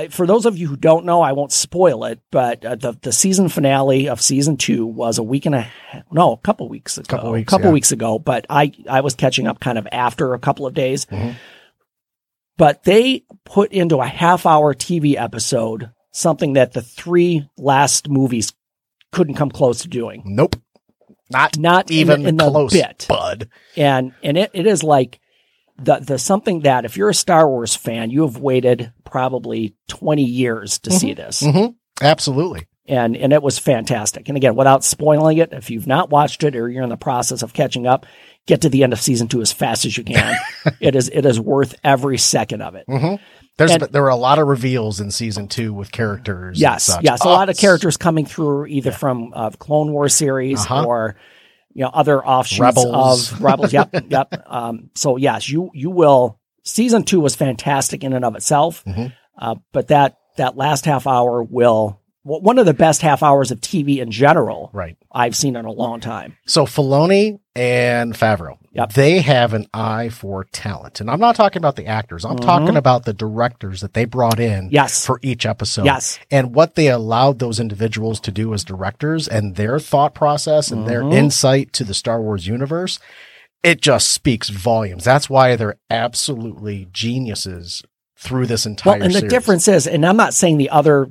for 0.10 0.28
those 0.28 0.46
of 0.46 0.58
you 0.58 0.68
who 0.68 0.76
don't 0.76 1.06
know, 1.06 1.22
I 1.22 1.32
won't 1.32 1.54
spoil 1.54 2.04
it, 2.04 2.20
but 2.32 2.66
uh, 2.66 2.76
the 2.76 2.98
the 3.02 3.12
season 3.14 3.48
finale 3.48 4.10
of 4.10 4.22
season 4.22 4.58
two 4.58 4.86
was 4.86 5.18
a 5.18 5.24
week 5.24 5.46
and 5.46 5.56
a 5.56 5.62
half, 5.62 6.04
no, 6.12 6.34
a 6.34 6.38
couple 6.38 6.68
weeks 6.68 6.98
ago, 6.98 7.08
Couple 7.18 7.32
weeks, 7.32 7.50
a 7.50 7.56
couple 7.56 7.68
yeah. 7.68 7.74
weeks 7.74 7.92
ago. 7.94 8.20
But 8.20 8.46
I 8.50 8.74
I 8.90 9.02
was 9.02 9.16
catching 9.16 9.48
up 9.48 9.60
kind 9.62 9.78
of 9.78 9.88
after 9.92 10.34
a 10.34 10.40
couple 10.40 10.66
of 10.68 10.74
days 10.74 11.06
Mm-hmm. 11.06 11.32
But 12.62 12.84
they 12.84 13.24
put 13.44 13.72
into 13.72 13.98
a 13.98 14.06
half 14.06 14.46
hour 14.46 14.76
TV 14.76 15.16
episode 15.16 15.90
something 16.12 16.54
that 16.54 16.74
the 16.74 16.84
three 16.84 17.50
last 17.58 18.08
movies 18.08 18.54
couldn't 19.12 19.34
come 19.34 19.50
close 19.50 19.82
to 19.82 19.88
doing. 19.88 20.22
Nope. 20.28 20.58
Not 21.32 21.58
Not 21.58 21.90
even 21.90 22.24
in 22.28 22.38
the 22.38 22.48
close, 22.48 22.74
bit. 22.74 23.08
bud. 23.10 23.50
And 23.76 24.14
and 24.22 24.38
it, 24.38 24.52
it 24.54 24.68
is 24.68 24.84
like 24.84 25.20
the 25.82 26.02
the 26.02 26.20
something 26.20 26.60
that 26.60 26.86
if 26.86 26.98
you're 26.98 27.10
a 27.10 27.16
Star 27.16 27.50
Wars 27.50 27.76
fan, 27.76 28.12
you 28.12 28.22
have 28.22 28.38
waited 28.38 28.94
probably 29.06 29.76
20 29.88 30.24
years 30.24 30.78
to 30.82 30.92
see 30.92 31.16
this. 31.16 31.42
Mm-hmm. 31.42 31.72
Absolutely. 32.00 32.68
And 32.88 33.16
and 33.16 33.32
it 33.32 33.44
was 33.44 33.60
fantastic. 33.60 34.28
And 34.28 34.36
again, 34.38 34.56
without 34.56 34.84
spoiling 34.84 35.38
it, 35.38 35.54
if 35.54 35.70
you've 35.70 35.86
not 35.88 36.10
watched 36.10 36.44
it 36.44 36.56
or 36.56 36.68
you're 36.68 36.84
in 36.84 36.90
the 36.90 36.98
process 36.98 37.44
of 37.44 37.54
catching 37.54 37.86
up, 37.86 38.06
get 38.48 38.62
to 38.62 38.70
the 38.70 38.84
end 38.84 38.92
of 38.92 39.00
season 39.00 39.28
2 39.28 39.40
as 39.42 39.52
fast 39.52 39.86
as 39.86 39.96
you 39.98 40.04
can. 40.04 40.36
it 40.80 40.96
is 40.96 41.08
it 41.14 41.26
is 41.26 41.40
worth 41.40 41.76
every 41.84 42.18
second 42.18 42.62
of 42.64 42.74
it. 42.76 42.86
There's 43.58 43.72
And- 43.72 43.84
there 43.84 44.02
were 44.02 44.10
a 44.10 44.16
lot 44.16 44.40
of 44.40 44.48
reveals 44.48 45.00
in 45.00 45.12
season 45.12 45.48
two 45.48 45.74
with 45.74 45.92
characters. 45.92 46.58
and 46.58 46.62
Yes, 46.62 46.90
yes, 47.02 47.24
a 47.24 47.28
lot 47.28 47.50
of 47.50 47.58
characters 47.58 47.98
coming 47.98 48.26
through 48.26 48.66
either 48.66 48.92
from 48.92 49.32
uh, 49.36 49.52
Clone 49.52 49.92
War 49.92 50.10
series 50.10 50.60
Uh-huh. 50.62 50.86
or 50.86 51.16
you 51.74 51.84
know 51.84 51.92
other 51.94 52.26
offshoots 52.26 52.60
Rebels. 52.60 53.32
of 53.34 53.42
Rebels. 53.44 53.74
Yep, 53.74 53.96
yep. 54.10 54.44
Um, 54.48 54.90
so 54.96 55.18
yes, 55.18 55.48
you 55.48 55.70
you 55.76 55.92
will. 55.92 56.40
Season 56.64 57.04
two 57.04 57.20
was 57.20 57.36
fantastic 57.36 58.04
in 58.04 58.14
and 58.14 58.26
of 58.26 58.36
itself, 58.36 58.84
Mm-hmm. 58.86 59.06
uh, 59.38 59.56
but 59.72 59.90
that 59.90 60.18
that 60.38 60.58
last 60.58 60.86
half 60.86 61.06
hour 61.06 61.44
will 61.44 62.01
one 62.24 62.60
of 62.60 62.66
the 62.68 62.74
best 62.74 63.02
half 63.02 63.24
hours 63.24 63.50
of 63.52 63.60
TV 63.62 63.98
in 64.00 64.12
general 64.12 64.70
Right. 64.74 64.96
I've 65.12 65.36
seen 65.36 65.56
in 65.56 65.66
a 65.66 65.72
long 65.72 66.00
time. 66.00 66.38
So 66.46 66.66
Filoni 66.66 67.40
and 67.56 68.14
Favreau, 68.14 68.58
Yep. 68.74 68.94
they 68.94 69.22
have 69.22 69.54
an 69.54 69.66
eye 69.74 70.10
for 70.10 70.44
talent, 70.46 71.02
and 71.02 71.10
I'm 71.10 71.20
not 71.20 71.36
talking 71.36 71.58
about 71.60 71.76
the 71.76 71.88
actors. 71.88 72.24
I'm 72.24 72.38
talking 72.38 72.78
about 72.78 73.06
the 73.06 73.14
directors 73.14 73.82
that 73.82 73.94
they 73.94 74.06
brought 74.06 74.40
in. 74.40 74.66
Mm-hmm. 74.66 74.74
Yes. 74.74 75.06
for 75.06 75.20
each 75.24 75.46
episode. 75.46 75.86
Yes. 75.86 76.20
and 76.30 76.54
what 76.54 76.76
they 76.76 76.88
allowed 76.90 77.40
those 77.40 77.60
individuals 77.60 78.20
to 78.22 78.32
do 78.32 78.54
as 78.54 78.64
directors 78.64 79.28
and 79.28 79.56
their 79.56 79.80
thought 79.80 80.14
process 80.14 80.72
and 80.72 80.88
their 80.88 81.02
Mm-hmm. 81.02 81.14
insight 81.14 81.74
to 81.74 81.84
the 81.84 81.94
Star 81.96 82.22
Wars 82.22 82.46
universe. 82.48 83.00
It 83.64 83.82
just 83.82 84.08
speaks 84.12 84.50
volumes. 84.50 85.04
That's 85.04 85.30
why 85.30 85.56
they're 85.56 85.78
absolutely 85.90 86.88
geniuses 86.92 87.84
through 88.18 88.46
this 88.48 88.66
entire. 88.66 89.00
Well, 89.00 89.04
and 89.08 89.14
the 89.16 89.28
difference 89.28 89.68
is, 89.68 89.86
and 89.88 90.06
I'm 90.06 90.18
not 90.18 90.34
saying 90.34 90.58
the 90.58 90.70
other, 90.72 91.10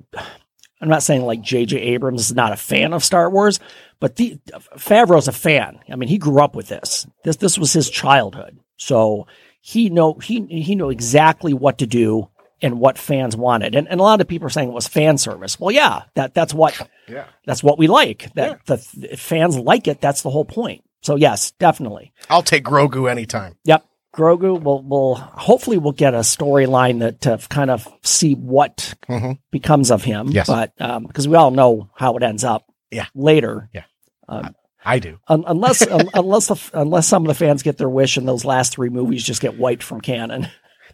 I'm 0.80 0.88
not 0.88 1.02
saying 1.02 1.22
like 1.22 1.42
J.J. 1.42 1.76
Abrams 1.78 2.22
is 2.30 2.34
not 2.34 2.52
a 2.52 2.56
fan 2.56 2.92
of 2.92 3.04
Star 3.04 3.28
Wars, 3.28 3.60
but 4.00 4.16
the 4.16 4.38
Favreau's 4.76 5.28
a 5.28 5.32
fan. 5.32 5.78
I 5.90 5.96
mean, 5.96 6.08
he 6.08 6.18
grew 6.18 6.40
up 6.42 6.56
with 6.56 6.68
this. 6.68 7.06
This 7.24 7.36
this 7.36 7.58
was 7.58 7.72
his 7.72 7.90
childhood, 7.90 8.58
so 8.76 9.26
he 9.60 9.90
know 9.90 10.14
he 10.14 10.40
he 10.46 10.74
knew 10.74 10.90
exactly 10.90 11.52
what 11.52 11.78
to 11.78 11.86
do 11.86 12.28
and 12.62 12.78
what 12.80 12.98
fans 12.98 13.36
wanted. 13.36 13.74
And, 13.74 13.88
and 13.88 14.00
a 14.00 14.02
lot 14.02 14.20
of 14.20 14.28
people 14.28 14.46
are 14.46 14.50
saying 14.50 14.68
it 14.68 14.74
was 14.74 14.86
fan 14.88 15.16
service. 15.18 15.58
Well, 15.60 15.70
yeah, 15.70 16.02
that 16.14 16.34
that's 16.34 16.54
what 16.54 16.80
Yeah. 17.08 17.24
that's 17.44 17.62
what 17.62 17.78
we 17.78 17.86
like. 17.86 18.32
That 18.34 18.64
the, 18.66 19.08
if 19.12 19.20
fans 19.20 19.58
like 19.58 19.86
it. 19.88 20.00
That's 20.00 20.22
the 20.22 20.30
whole 20.30 20.44
point. 20.44 20.84
So 21.02 21.16
yes, 21.16 21.52
definitely. 21.52 22.12
I'll 22.28 22.42
take 22.42 22.64
Grogu 22.64 23.10
anytime. 23.10 23.56
Yep. 23.64 23.84
Grogu 24.14 24.60
will 24.62 24.82
will 24.82 25.14
hopefully 25.14 25.78
we'll 25.78 25.92
get 25.92 26.14
a 26.14 26.18
storyline 26.18 26.98
that 27.00 27.20
to 27.22 27.38
kind 27.48 27.70
of 27.70 27.86
see 28.02 28.34
what 28.34 28.94
Mhm. 29.08 29.38
becomes 29.52 29.90
of 29.90 30.02
him. 30.02 30.28
Yes. 30.28 30.46
But 30.48 30.72
um, 30.80 31.04
because 31.06 31.28
we 31.28 31.36
all 31.36 31.50
know 31.52 31.90
how 31.94 32.16
it 32.16 32.22
ends 32.22 32.42
up. 32.44 32.64
Yeah. 32.90 33.06
Later. 33.14 33.68
Yeah. 33.72 33.84
Um, 34.28 34.54
I 34.84 34.98
do. 34.98 35.18
un- 35.28 35.44
unless 35.46 35.86
un- 35.86 36.08
unless 36.14 36.46
the, 36.48 36.54
f- 36.54 36.70
unless 36.74 37.06
some 37.06 37.22
of 37.24 37.28
the 37.28 37.34
fans 37.34 37.62
get 37.62 37.78
their 37.78 37.88
wish 37.88 38.16
and 38.16 38.26
those 38.26 38.44
last 38.44 38.72
three 38.72 38.88
movies 38.88 39.22
just 39.22 39.40
get 39.42 39.58
wiped 39.58 39.82
from 39.82 40.00
canon. 40.00 40.48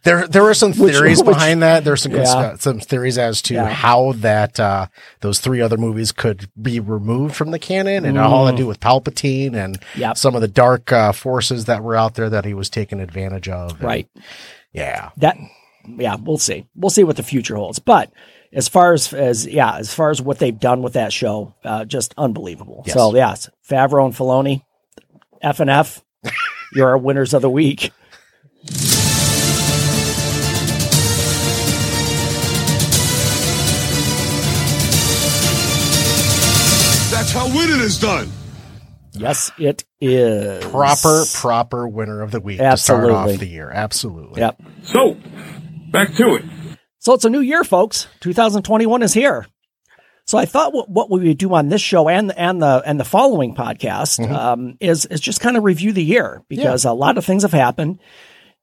There, 0.07 0.27
there 0.29 0.43
were 0.45 0.55
some 0.55 0.71
Which- 0.73 0.93
theories 0.95 1.19
which- 1.19 1.35
behind 1.35 1.63
that. 1.65 1.85
There's 1.85 2.01
some 2.03 2.13
Yeah. 2.13 2.25
cons- 2.33 2.63
some 2.63 2.79
theories 2.79 3.19
as 3.19 3.43
to 3.43 3.55
Yeah. 3.55 3.69
how 3.69 4.13
that 4.19 4.59
uh, 4.61 4.87
those 5.21 5.41
three 5.41 5.61
other 5.61 5.77
movies 5.77 6.13
could 6.13 6.49
be 6.61 6.79
removed 6.79 7.35
from 7.35 7.51
the 7.51 7.59
canon, 7.59 8.05
and 8.05 8.17
all 8.17 8.49
to 8.49 8.57
do 8.57 8.67
with 8.69 8.79
Palpatine 8.79 9.55
and 9.57 9.81
Mm. 9.81 9.99
Yep. 9.99 10.17
some 10.17 10.35
of 10.37 10.41
the 10.43 10.49
dark 10.49 10.93
uh, 10.93 11.11
forces 11.11 11.65
that 11.65 11.83
were 11.83 11.97
out 11.97 12.15
there 12.15 12.31
that 12.31 12.45
he 12.45 12.55
was 12.55 12.71
taking 12.71 13.01
advantage 13.01 13.49
of. 13.49 13.73
And, 13.73 13.83
Right. 13.83 14.09
Yeah. 14.73 15.11
That 15.17 15.37
yeah, 15.99 16.17
we'll 16.23 16.39
see. 16.39 16.67
We'll 16.77 16.91
see 16.91 17.03
what 17.05 17.17
the 17.17 17.23
future 17.25 17.57
holds. 17.57 17.81
But 17.81 18.11
as 18.53 18.69
far 18.69 18.93
as 18.93 19.13
as 19.13 19.45
yeah, 19.45 19.77
as 19.77 19.93
far 19.93 20.11
as 20.11 20.23
what 20.23 20.39
they've 20.39 20.59
done 20.59 20.83
with 20.83 20.93
that 20.93 21.13
show, 21.13 21.53
uh, 21.65 21.85
just 21.85 22.15
unbelievable. 22.17 22.85
Yes. 22.87 22.95
So 22.95 23.13
yes, 23.15 23.51
Favreau 23.69 24.05
and 24.07 24.15
Filoni, 24.15 24.63
F 25.43 25.59
and 25.59 25.69
F, 25.69 26.05
you're 26.73 26.89
our 26.91 26.99
winners 26.99 27.35
of 27.35 27.43
the 27.43 27.51
week. 27.51 27.91
How 37.37 37.47
winning 37.49 37.81
is 37.81 37.99
done. 37.99 38.31
Yes, 39.13 39.51
it 39.59 39.85
is 40.01 40.65
Proper, 40.65 41.25
proper 41.35 41.89
winner 41.89 42.23
of 42.23 42.31
the 42.31 42.41
week 42.41 42.59
to 42.59 42.77
start 42.77 43.11
off 43.11 43.39
the 43.39 43.47
year. 43.47 43.71
Absolutely. 43.71 44.41
Yep. 44.41 44.61
So, 44.85 45.17
back 45.91 46.15
to 46.15 46.35
it. 46.37 46.45
So 46.99 47.15
it's 47.15 47.25
a 47.25 47.31
new 47.31 47.41
year, 47.41 47.63
folks. 47.63 48.09
2021 48.21 49.03
is 49.03 49.13
here. 49.15 49.47
So 50.27 50.37
I 50.39 50.45
thought 50.45 50.75
what, 50.75 50.91
what 50.91 51.09
we 51.11 51.29
would 51.29 51.39
do 51.39 51.55
on 51.55 51.69
this 51.69 51.81
show 51.81 52.09
and 52.09 52.33
and 52.37 52.61
the 52.61 52.83
and 52.85 52.99
the 52.99 53.05
following 53.05 53.55
podcast 53.55 54.19
Mm-hmm. 54.19 54.35
um, 54.35 54.77
is 54.81 55.05
is 55.07 55.21
just 55.21 55.41
kind 55.41 55.57
of 55.57 55.63
review 55.65 55.93
the 55.93 56.03
year 56.03 56.43
because 56.49 56.85
a 56.85 56.93
lot 56.93 57.17
of 57.17 57.25
things 57.25 57.43
have 57.43 57.53
happened, 57.53 58.01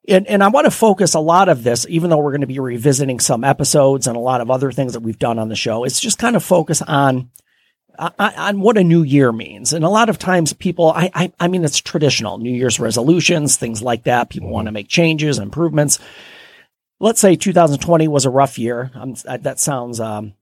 and 0.09 0.27
and 0.27 0.43
I 0.43 0.49
want 0.49 0.65
to 0.65 0.71
focus 0.71 1.13
a 1.13 1.19
lot 1.21 1.47
of 1.47 1.63
this, 1.63 1.85
even 1.89 2.09
though 2.09 2.17
we're 2.17 2.31
going 2.31 2.41
to 2.41 2.47
be 2.47 2.59
revisiting 2.59 3.19
some 3.21 3.43
episodes 3.45 4.07
and 4.07 4.17
a 4.17 4.19
lot 4.19 4.41
of 4.41 4.51
other 4.51 4.71
things 4.73 4.93
that 4.93 4.99
we've 4.99 5.17
done 5.19 5.39
on 5.39 5.47
the 5.47 5.55
show. 5.55 5.85
It's 5.85 6.01
just 6.01 6.17
kind 6.19 6.35
of 6.35 6.43
focus 6.43 6.81
on 6.81 7.29
on, 7.99 8.59
what 8.61 8.77
a 8.77 8.83
new 8.83 9.03
year 9.03 9.31
means. 9.31 9.73
And 9.73 9.85
a 9.85 9.89
lot 9.89 10.09
of 10.09 10.17
times 10.19 10.53
people, 10.53 10.91
I, 10.91 11.09
I, 11.13 11.31
I 11.39 11.47
mean, 11.47 11.63
it's 11.63 11.79
traditional 11.79 12.37
New 12.37 12.51
Year's 12.53 12.79
resolutions, 12.79 13.57
things 13.57 13.81
like 13.81 14.03
that. 14.03 14.29
People 14.29 14.49
want 14.49 14.65
to 14.67 14.71
make 14.71 14.87
changes, 14.87 15.39
improvements. 15.39 15.99
Let's 16.99 17.19
say 17.19 17.35
2020 17.35 18.07
was 18.07 18.25
a 18.25 18.29
rough 18.29 18.57
year. 18.57 18.91
Um, 18.95 19.15
that 19.25 19.59
sounds, 19.59 19.99
um, 19.99 20.33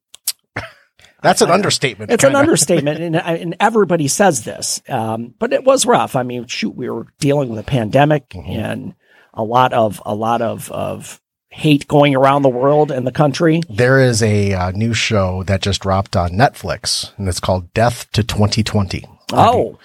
That's 1.21 1.41
an 1.41 1.51
understatement. 1.51 2.11
it's 2.11 2.23
an 2.23 2.29
kinda. 2.29 2.39
understatement, 2.41 2.99
and, 2.99 3.15
and 3.15 3.55
everybody 3.59 4.07
says 4.07 4.43
this. 4.43 4.81
Um, 4.89 5.33
but 5.39 5.53
it 5.53 5.63
was 5.63 5.85
rough. 5.85 6.15
I 6.15 6.23
mean, 6.23 6.45
shoot, 6.47 6.75
we 6.75 6.89
were 6.89 7.07
dealing 7.19 7.49
with 7.49 7.59
a 7.59 7.63
pandemic 7.63 8.29
Mm-hmm. 8.29 8.51
and 8.51 8.95
a 9.33 9.43
lot 9.43 9.71
of 9.71 10.01
a 10.05 10.13
lot 10.13 10.41
of 10.41 10.69
of 10.71 11.20
hate 11.51 11.87
going 11.87 12.15
around 12.15 12.41
the 12.41 12.49
world 12.49 12.91
and 12.91 13.05
the 13.05 13.11
country. 13.11 13.61
There 13.69 13.99
is 13.99 14.23
a 14.23 14.53
uh, 14.53 14.71
new 14.71 14.93
show 14.93 15.43
that 15.43 15.61
just 15.61 15.81
dropped 15.81 16.15
on 16.15 16.31
Netflix, 16.31 17.11
and 17.17 17.27
it's 17.27 17.39
called 17.39 17.73
Death 17.73 18.09
to 18.13 18.23
2020. 18.23 19.05
Oh, 19.33 19.77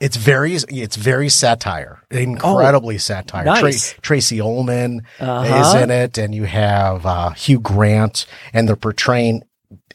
It's 0.00 0.16
very, 0.16 0.54
it's 0.54 0.96
very 0.96 1.28
satire, 1.28 2.00
incredibly 2.10 2.96
satire. 2.96 3.44
nice. 3.44 3.94
Tracey 4.00 4.40
Ullman 4.40 5.02
Uh-huh. 5.18 5.60
is 5.60 5.82
in 5.82 5.90
it, 5.90 6.16
and 6.16 6.34
you 6.34 6.44
have 6.44 7.04
uh, 7.04 7.30
Hugh 7.30 7.60
Grant, 7.60 8.24
and 8.54 8.66
they're 8.66 8.76
portraying 8.76 9.42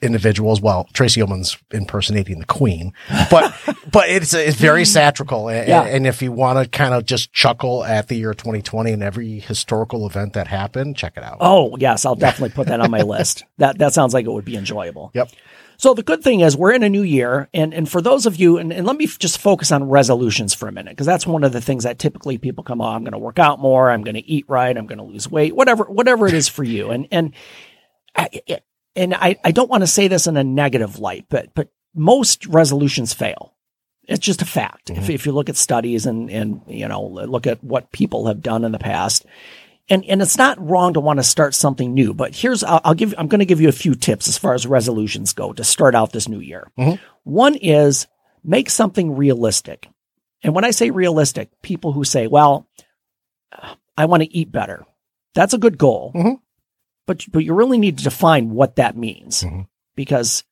individuals. 0.05 0.61
Well, 0.61 0.87
Tracey 0.93 1.21
Ullman's 1.21 1.57
impersonating 1.71 2.39
the 2.39 2.45
Queen, 2.45 2.93
but 3.29 3.53
but 3.91 4.07
it's 4.09 4.33
it's 4.33 4.55
very 4.57 4.85
satirical. 4.85 5.49
And, 5.49 5.67
Yeah. 5.67 5.81
and 5.83 6.07
if 6.07 6.21
you 6.21 6.31
want 6.31 6.63
to 6.63 6.69
kind 6.69 6.93
of 6.93 7.05
just 7.05 7.33
chuckle 7.33 7.83
at 7.83 8.07
the 8.07 8.15
year 8.15 8.33
2020 8.33 8.91
and 8.91 9.03
every 9.03 9.39
historical 9.39 10.05
event 10.07 10.33
that 10.33 10.47
happened, 10.47 10.95
check 10.95 11.13
it 11.17 11.23
out. 11.23 11.37
Oh, 11.41 11.75
yes, 11.77 12.05
I'll 12.05 12.15
definitely 12.15 12.55
put 12.55 12.67
that 12.67 12.79
on 12.79 12.91
my 12.91 13.01
list. 13.01 13.43
That 13.57 13.77
that 13.79 13.93
sounds 13.93 14.13
like 14.13 14.25
it 14.25 14.31
would 14.31 14.45
be 14.45 14.57
enjoyable. 14.57 15.11
Yep. 15.13 15.29
So 15.77 15.93
the 15.93 16.03
good 16.03 16.23
thing 16.23 16.39
is 16.41 16.55
we're 16.55 16.71
in 16.73 16.83
a 16.83 16.89
new 16.89 17.01
year, 17.03 17.49
and 17.53 17.73
and 17.73 17.87
for 17.89 18.01
those 18.01 18.25
of 18.25 18.35
you, 18.37 18.57
and, 18.57 18.71
and 18.71 18.85
let 18.87 18.95
me 18.97 19.05
f- 19.05 19.17
just 19.19 19.37
focus 19.39 19.71
on 19.71 19.85
resolutions 19.89 20.53
for 20.53 20.67
a 20.67 20.71
minute 20.71 20.91
because 20.91 21.05
that's 21.05 21.25
one 21.27 21.43
of 21.43 21.51
the 21.53 21.59
things 21.61 21.83
that 21.83 21.99
typically 21.99 22.37
people 22.37 22.63
come, 22.63 22.79
oh, 22.81 22.85
I'm 22.85 23.03
going 23.03 23.11
to 23.13 23.17
work 23.17 23.39
out 23.39 23.59
more, 23.59 23.89
I'm 23.91 24.03
going 24.03 24.15
to 24.15 24.25
eat 24.25 24.45
right, 24.47 24.75
I'm 24.77 24.87
going 24.87 24.97
to 24.99 25.03
lose 25.03 25.29
weight, 25.29 25.55
whatever 25.55 25.83
whatever 25.85 26.27
it 26.27 26.33
is 26.33 26.47
for 26.49 26.63
you, 26.63 26.91
and 26.91 27.07
and 27.11 27.33
I, 28.15 28.29
it, 28.45 28.63
and 28.95 29.13
I 29.13 29.37
I 29.43 29.51
don't 29.51 29.69
want 29.69 29.81
to 29.81 29.87
say 29.87 30.07
this 30.07 30.27
in 30.27 30.37
a 30.37 30.43
negative 30.43 30.99
light, 30.99 31.25
but 31.29 31.53
but 31.53 31.69
most 31.93 32.45
resolutions 32.47 33.13
fail. 33.13 33.53
It's 34.07 34.23
just 34.25 34.41
a 34.41 34.45
fact. 34.45 34.89
If, 34.91 35.09
if 35.09 35.25
you 35.25 35.31
look 35.31 35.49
at 35.49 35.55
studies 35.57 36.05
and 36.05 36.29
and 36.29 36.61
you 36.67 36.87
know 36.87 37.03
look 37.05 37.47
at 37.47 37.63
what 37.63 37.91
people 37.91 38.27
have 38.27 38.41
done 38.41 38.63
in 38.63 38.71
the 38.71 38.77
past, 38.79 39.25
and 39.89 40.05
and 40.05 40.21
it's 40.21 40.37
not 40.37 40.59
wrong 40.63 40.93
to 40.93 40.99
want 40.99 41.17
to 41.17 41.23
start 41.23 41.55
something 41.55 41.93
new. 41.93 42.13
But 42.13 42.35
here's 42.35 42.63
I'll, 42.63 42.81
I'll 42.83 42.93
give 42.93 43.15
I'm 43.17 43.27
going 43.27 43.39
to 43.39 43.45
give 43.45 43.61
you 43.61 43.69
a 43.69 43.71
few 43.73 43.95
tips 43.95 44.27
as 44.27 44.37
far 44.37 44.53
as 44.53 44.67
resolutions 44.67 45.33
go 45.33 45.53
to 45.53 45.63
start 45.63 45.95
out 45.95 46.11
this 46.11 46.27
new 46.29 46.39
year. 46.39 46.69
One 47.23 47.55
is 47.55 48.05
make 48.43 48.69
something 48.69 49.15
realistic, 49.15 49.89
and 50.43 50.53
when 50.53 50.65
I 50.65 50.71
say 50.71 50.91
realistic, 50.91 51.49
people 51.63 51.91
who 51.93 52.03
say, 52.03 52.27
"Well, 52.27 52.67
I 53.97 54.05
want 54.05 54.21
to 54.23 54.31
eat 54.35 54.51
better," 54.51 54.85
that's 55.33 55.53
a 55.53 55.57
good 55.57 55.77
goal, 55.77 56.11
Mhm. 56.13 56.39
But 57.05 57.25
but 57.31 57.43
you 57.43 57.53
really 57.53 57.77
need 57.77 57.97
to 57.97 58.03
define 58.03 58.51
what 58.51 58.75
that 58.77 58.97
means 58.97 59.43
Mhm. 59.43 59.67
because 59.95 60.43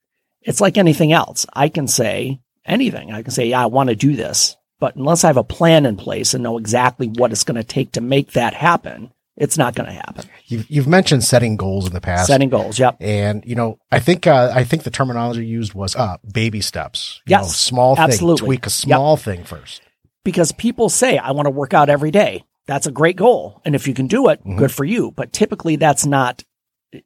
it's 0.41 0.61
like 0.61 0.77
anything 0.77 1.11
else. 1.13 1.45
I 1.53 1.69
can 1.69 1.87
say 1.87 2.39
anything. 2.65 3.11
I 3.11 3.21
can 3.21 3.31
say, 3.31 3.45
"Yeah, 3.47 3.63
I 3.63 3.67
want 3.67 3.89
to 3.89 3.95
do 3.95 4.15
this." 4.15 4.55
But 4.79 4.95
unless 4.95 5.23
I 5.23 5.27
have 5.27 5.37
a 5.37 5.43
plan 5.43 5.85
in 5.85 5.95
place 5.95 6.33
and 6.33 6.43
know 6.43 6.57
exactly 6.57 7.07
what 7.07 7.31
it's 7.31 7.43
going 7.45 7.55
to 7.55 7.63
take 7.63 7.93
to 7.93 8.01
make 8.01 8.33
that 8.33 8.53
happen, 8.53 9.11
it's 9.37 9.57
not 9.57 9.75
going 9.75 9.87
to 9.87 9.93
happen. 9.93 10.25
You've, 10.47 10.69
you've 10.69 10.87
mentioned 10.87 11.23
setting 11.23 11.55
goals 11.55 11.87
in 11.87 11.93
the 11.93 12.01
past. 12.01 12.27
Setting 12.27 12.49
goals. 12.49 12.77
Yep. 12.77 12.97
And 12.99 13.43
you 13.45 13.55
know, 13.55 13.79
I 13.91 13.99
think 13.99 14.27
uh, 14.27 14.51
I 14.53 14.63
think 14.65 14.83
the 14.83 14.89
terminology 14.91 15.45
used 15.45 15.73
was 15.73 15.95
uh, 15.95 16.17
baby 16.29 16.59
steps. 16.61 17.21
You 17.25 17.31
Yes, 17.31 17.43
know, 17.43 17.47
small 17.47 17.95
thing. 17.95 18.35
Tweak 18.35 18.65
a 18.65 18.69
small 18.69 19.15
thing 19.15 19.43
first. 19.45 19.81
Because 20.25 20.51
people 20.51 20.89
say, 20.89 21.17
I 21.17 21.31
want 21.31 21.45
to 21.47 21.49
work 21.51 21.73
out 21.73 21.89
every 21.89 22.11
day. 22.11 22.43
That's 22.67 22.87
a 22.87 22.91
great 22.91 23.15
goal. 23.17 23.61
And 23.65 23.75
if 23.75 23.87
you 23.87 23.93
can 23.93 24.07
do 24.07 24.29
it, 24.29 24.39
Mm-hmm. 24.41 24.57
good 24.57 24.71
for 24.71 24.85
you. 24.85 25.11
But 25.11 25.33
typically 25.33 25.75
that's 25.75 26.05
not, 26.05 26.43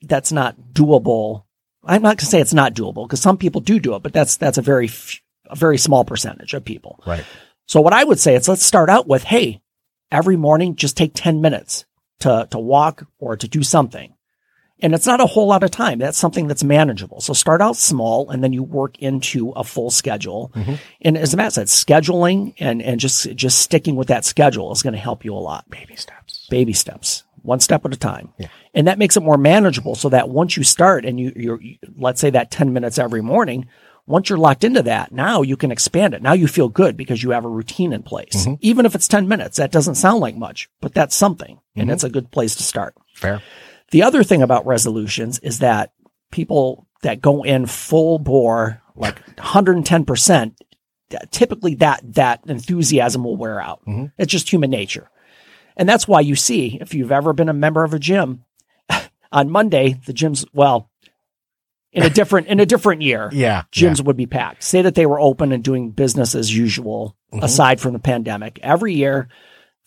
that's 0.01 0.31
not 0.31 0.55
doable. 0.73 1.43
I'm 1.83 2.01
not 2.01 2.09
going 2.09 2.17
to 2.17 2.25
say 2.25 2.41
it's 2.41 2.53
not 2.53 2.73
doable 2.73 3.05
because 3.07 3.21
some 3.21 3.37
people 3.37 3.61
do 3.61 3.79
do 3.79 3.95
it, 3.95 4.03
but 4.03 4.13
that's, 4.13 4.37
that's 4.37 4.57
a 4.57 4.61
very, 4.61 4.89
a 5.45 5.55
very 5.55 5.77
small 5.77 6.03
percentage 6.05 6.53
of 6.53 6.65
people. 6.65 7.01
Right. 7.07 7.23
So 7.67 7.81
what 7.81 7.93
I 7.93 8.03
would 8.03 8.19
say 8.19 8.35
is 8.35 8.47
let's 8.47 8.65
start 8.65 8.89
out 8.89 9.07
with, 9.07 9.23
Hey, 9.23 9.61
every 10.11 10.35
morning, 10.35 10.75
just 10.75 10.97
take 10.97 11.11
10 11.13 11.41
minutes 11.41 11.85
to, 12.19 12.47
to 12.51 12.59
walk 12.59 13.07
or 13.19 13.37
to 13.37 13.47
do 13.47 13.63
something. 13.63 14.13
And 14.79 14.93
it's 14.93 15.07
not 15.07 15.21
a 15.21 15.25
whole 15.25 15.47
lot 15.47 15.63
of 15.63 15.71
time. 15.71 15.97
That's 15.97 16.17
something 16.17 16.47
that's 16.47 16.63
manageable. 16.63 17.19
So 17.19 17.33
start 17.33 17.61
out 17.61 17.75
small 17.75 18.29
and 18.29 18.43
then 18.43 18.53
you 18.53 18.61
work 18.61 18.99
into 18.99 19.49
a 19.51 19.63
full 19.63 19.89
schedule. 19.89 20.51
Mm-hmm. 20.55 20.75
And 21.01 21.17
as 21.17 21.35
Matt 21.35 21.53
said, 21.53 21.67
scheduling 21.67 22.53
and, 22.59 22.81
and 22.81 22.99
just, 22.99 23.33
just 23.35 23.59
sticking 23.59 23.95
with 23.95 24.09
that 24.09 24.23
schedule 24.23 24.71
is 24.71 24.83
going 24.83 24.93
to 24.93 24.99
help 24.99 25.25
you 25.25 25.33
a 25.33 25.37
lot. 25.39 25.67
Baby 25.69 25.95
steps. 25.95 26.47
Baby 26.49 26.73
steps, 26.73 27.23
one 27.41 27.59
step 27.59 27.85
at 27.85 27.93
a 27.93 27.97
time. 27.97 28.33
Yeah. 28.37 28.49
And 28.75 28.87
that 28.87 28.99
makes 28.99 29.17
it 29.17 29.23
more 29.23 29.37
manageable 29.37 29.95
so 29.95 30.09
that 30.09 30.29
once 30.29 30.55
you 30.55 30.63
start 30.63 31.05
and 31.05 31.19
you, 31.19 31.33
you're, 31.35 31.61
you- 31.61 31.77
let's 31.97 32.21
say 32.21 32.29
that 32.29 32.51
10 32.51 32.71
minutes 32.71 32.99
every 32.99 33.21
morning, 33.21 33.67
once 34.07 34.29
you're 34.29 34.37
locked 34.37 34.63
into 34.63 34.83
that, 34.83 35.11
now 35.11 35.41
you 35.41 35.57
can 35.57 35.71
expand 35.71 36.13
it. 36.13 36.21
Now 36.21 36.33
you 36.33 36.47
feel 36.47 36.69
good 36.69 36.95
because 36.95 37.21
you 37.21 37.31
have 37.31 37.45
a 37.45 37.49
routine 37.49 37.93
in 37.93 38.03
place. 38.03 38.45
Mm-hmm. 38.45 38.53
Even 38.61 38.85
if 38.85 38.95
it's 38.95 39.07
10 39.07 39.27
minutes, 39.27 39.57
that 39.57 39.71
doesn't 39.71 39.95
sound 39.95 40.21
like 40.21 40.35
much, 40.35 40.69
but 40.79 40.93
that's 40.93 41.15
something. 41.15 41.59
And 41.75 41.85
mm-hmm. 41.85 41.91
it's 41.91 42.05
a 42.05 42.09
good 42.09 42.31
place 42.31 42.55
to 42.55 42.63
start. 42.63 42.95
Fair. 43.13 43.41
The 43.91 44.03
other 44.03 44.23
thing 44.23 44.41
about 44.41 44.65
resolutions 44.65 45.39
is 45.39 45.59
that 45.59 45.93
people 46.31 46.87
that 47.03 47.21
go 47.21 47.43
in 47.43 47.65
full 47.65 48.19
bore, 48.19 48.81
like 48.95 49.23
110%, 49.37 50.55
typically 51.31 51.75
that, 51.75 52.01
that 52.15 52.41
enthusiasm 52.47 53.23
will 53.23 53.37
wear 53.37 53.61
out. 53.61 53.81
Mm-hmm. 53.85 54.05
It's 54.17 54.31
just 54.31 54.51
human 54.51 54.69
nature. 54.69 55.09
And 55.77 55.87
that's 55.87 56.07
why 56.07 56.21
you 56.21 56.35
see, 56.35 56.77
if 56.81 56.93
you've 56.93 57.11
ever 57.11 57.33
been 57.33 57.49
a 57.49 57.53
member 57.53 57.83
of 57.83 57.93
a 57.93 57.99
gym, 57.99 58.43
on 59.31 59.49
Monday, 59.49 59.99
the 60.05 60.13
gym's, 60.13 60.45
well, 60.53 60.89
in 61.93 62.03
a 62.03 62.09
different, 62.09 62.47
in 62.47 62.59
a 62.59 62.65
different 62.65 63.01
year, 63.01 63.29
Yeah. 63.33 63.63
gyms 63.71 64.03
would 64.03 64.17
be 64.17 64.25
packed. 64.25 64.63
Say 64.63 64.81
that 64.81 64.95
they 64.95 65.05
were 65.05 65.19
open 65.19 65.51
and 65.51 65.63
doing 65.63 65.91
business 65.91 66.35
as 66.35 66.55
usual, 66.55 67.15
mm-hmm. 67.31 67.43
aside 67.43 67.79
from 67.79 67.93
the 67.93 67.99
pandemic. 67.99 68.59
Every 68.61 68.93
year, 68.93 69.29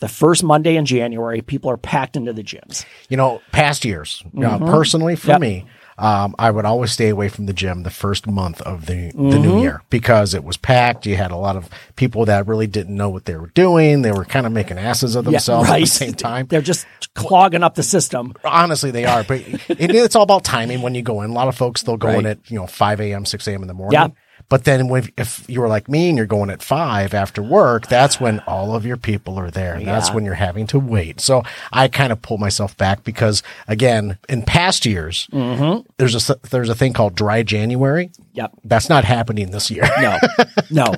the 0.00 0.08
first 0.08 0.42
Monday 0.42 0.76
in 0.76 0.84
January, 0.86 1.40
people 1.42 1.70
are 1.70 1.76
packed 1.76 2.16
into 2.16 2.32
the 2.32 2.42
gyms. 2.42 2.84
You 3.08 3.16
know, 3.16 3.40
past 3.52 3.84
years, 3.84 4.22
uh, 4.42 4.58
personally 4.58 5.16
for 5.16 5.28
Mm-hmm. 5.28 5.30
Yep. 5.30 5.40
me, 5.40 5.66
um, 5.98 6.34
I 6.38 6.50
would 6.50 6.64
always 6.64 6.92
stay 6.92 7.10
away 7.10 7.28
from 7.28 7.44
the 7.44 7.52
gym 7.52 7.82
the 7.82 7.90
first 7.90 8.26
month 8.26 8.62
of 8.62 8.86
the, 8.86 9.10
the 9.10 9.18
Mm-hmm. 9.18 9.42
new 9.42 9.60
year 9.60 9.82
because 9.90 10.32
it 10.32 10.42
was 10.42 10.56
packed. 10.56 11.04
You 11.04 11.16
had 11.16 11.30
a 11.30 11.36
lot 11.36 11.56
of 11.56 11.68
people 11.96 12.24
that 12.24 12.46
really 12.46 12.66
didn't 12.66 12.96
know 12.96 13.10
what 13.10 13.26
they 13.26 13.36
were 13.36 13.48
doing. 13.48 14.00
They 14.00 14.10
were 14.12 14.24
kind 14.24 14.46
of 14.46 14.52
making 14.52 14.78
asses 14.78 15.14
of 15.16 15.26
themselves 15.26 15.68
at 15.68 15.78
the 15.80 15.86
same 15.86 16.14
time. 16.14 16.46
They're 16.48 16.62
just 16.62 16.86
clogging 17.14 17.62
up 17.62 17.74
the 17.74 17.82
system. 17.82 18.32
Honestly, 18.44 18.90
they 18.90 19.04
are, 19.04 19.24
but 19.24 19.40
it, 19.68 19.94
it's 19.94 20.16
all 20.16 20.22
about 20.22 20.42
timing 20.44 20.80
when 20.80 20.94
you 20.94 21.02
go 21.02 21.20
in. 21.20 21.30
A 21.30 21.34
lot 21.34 21.48
of 21.48 21.56
folks, 21.56 21.82
they'll 21.82 21.98
go 21.98 22.08
in 22.18 22.24
at, 22.24 22.50
you 22.50 22.56
know, 22.58 22.66
5 22.66 23.00
a.m., 23.02 23.26
6 23.26 23.46
a.m. 23.48 23.60
in 23.60 23.68
the 23.68 23.74
morning. 23.74 24.00
Yeah. 24.00 24.08
But 24.50 24.64
then 24.64 24.88
when, 24.88 25.08
if 25.16 25.48
you 25.48 25.62
were 25.62 25.68
like 25.68 25.88
me 25.88 26.08
and 26.10 26.18
you're 26.18 26.26
going 26.26 26.50
at 26.50 26.60
five 26.62 27.14
after 27.14 27.40
work, 27.42 27.86
that's 27.86 28.20
when 28.20 28.40
all 28.40 28.74
of 28.74 28.84
your 28.84 28.98
people 28.98 29.38
are 29.38 29.50
there. 29.50 29.74
And 29.74 29.86
that's 29.86 30.12
when 30.12 30.26
you're 30.26 30.34
having 30.34 30.66
to 30.66 30.78
wait. 30.78 31.20
So 31.20 31.42
I 31.72 31.88
kind 31.88 32.12
of 32.12 32.20
pull 32.20 32.36
myself 32.36 32.76
back 32.76 33.02
because 33.04 33.42
again, 33.68 34.18
in 34.28 34.42
past 34.42 34.84
years, 34.84 35.28
Mm-hmm. 35.32 35.88
there's 35.96 36.28
a, 36.28 36.36
there's 36.50 36.68
a 36.68 36.74
thing 36.74 36.92
called 36.92 37.14
dry 37.14 37.42
January. 37.42 38.10
Yep. 38.34 38.52
That's 38.64 38.88
not 38.88 39.04
happening 39.04 39.50
this 39.52 39.70
year. 39.70 39.88
No, 40.00 40.18
no, 40.70 40.94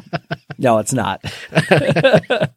no, 0.59 0.79
it's 0.79 0.93
not. 0.93 1.23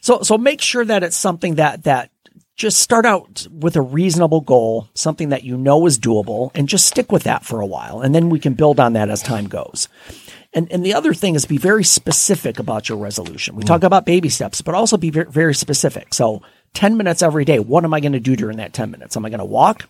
so, 0.00 0.22
so 0.22 0.38
make 0.38 0.60
sure 0.60 0.84
that 0.84 1.02
it's 1.02 1.16
something 1.16 1.56
that, 1.56 1.84
that 1.84 2.10
just 2.56 2.78
start 2.78 3.04
out 3.04 3.46
with 3.50 3.76
a 3.76 3.82
reasonable 3.82 4.40
goal, 4.40 4.88
something 4.94 5.28
that 5.28 5.44
you 5.44 5.56
know 5.56 5.86
is 5.86 5.98
doable 5.98 6.50
and 6.54 6.68
just 6.68 6.86
stick 6.86 7.12
with 7.12 7.24
that 7.24 7.44
for 7.44 7.60
a 7.60 7.66
while. 7.66 8.00
And 8.00 8.14
then 8.14 8.30
we 8.30 8.40
can 8.40 8.54
build 8.54 8.80
on 8.80 8.94
that 8.94 9.10
as 9.10 9.22
time 9.22 9.46
goes. 9.46 9.88
And, 10.54 10.72
and 10.72 10.84
the 10.84 10.94
other 10.94 11.12
thing 11.12 11.34
is 11.34 11.44
be 11.44 11.58
very 11.58 11.84
specific 11.84 12.58
about 12.58 12.88
your 12.88 12.96
resolution. 12.96 13.56
We 13.56 13.64
talk 13.64 13.82
about 13.82 14.06
baby 14.06 14.30
steps, 14.30 14.62
but 14.62 14.74
also 14.74 14.96
be 14.96 15.10
very, 15.10 15.30
very 15.30 15.54
specific. 15.54 16.14
So 16.14 16.40
10 16.72 16.96
minutes 16.96 17.22
every 17.22 17.44
day. 17.44 17.58
What 17.58 17.84
am 17.84 17.92
I 17.92 18.00
going 18.00 18.12
to 18.12 18.20
do 18.20 18.36
during 18.36 18.56
that 18.56 18.72
10 18.72 18.90
minutes? 18.90 19.16
Am 19.16 19.24
I 19.24 19.28
going 19.28 19.40
to 19.40 19.44
walk? 19.44 19.86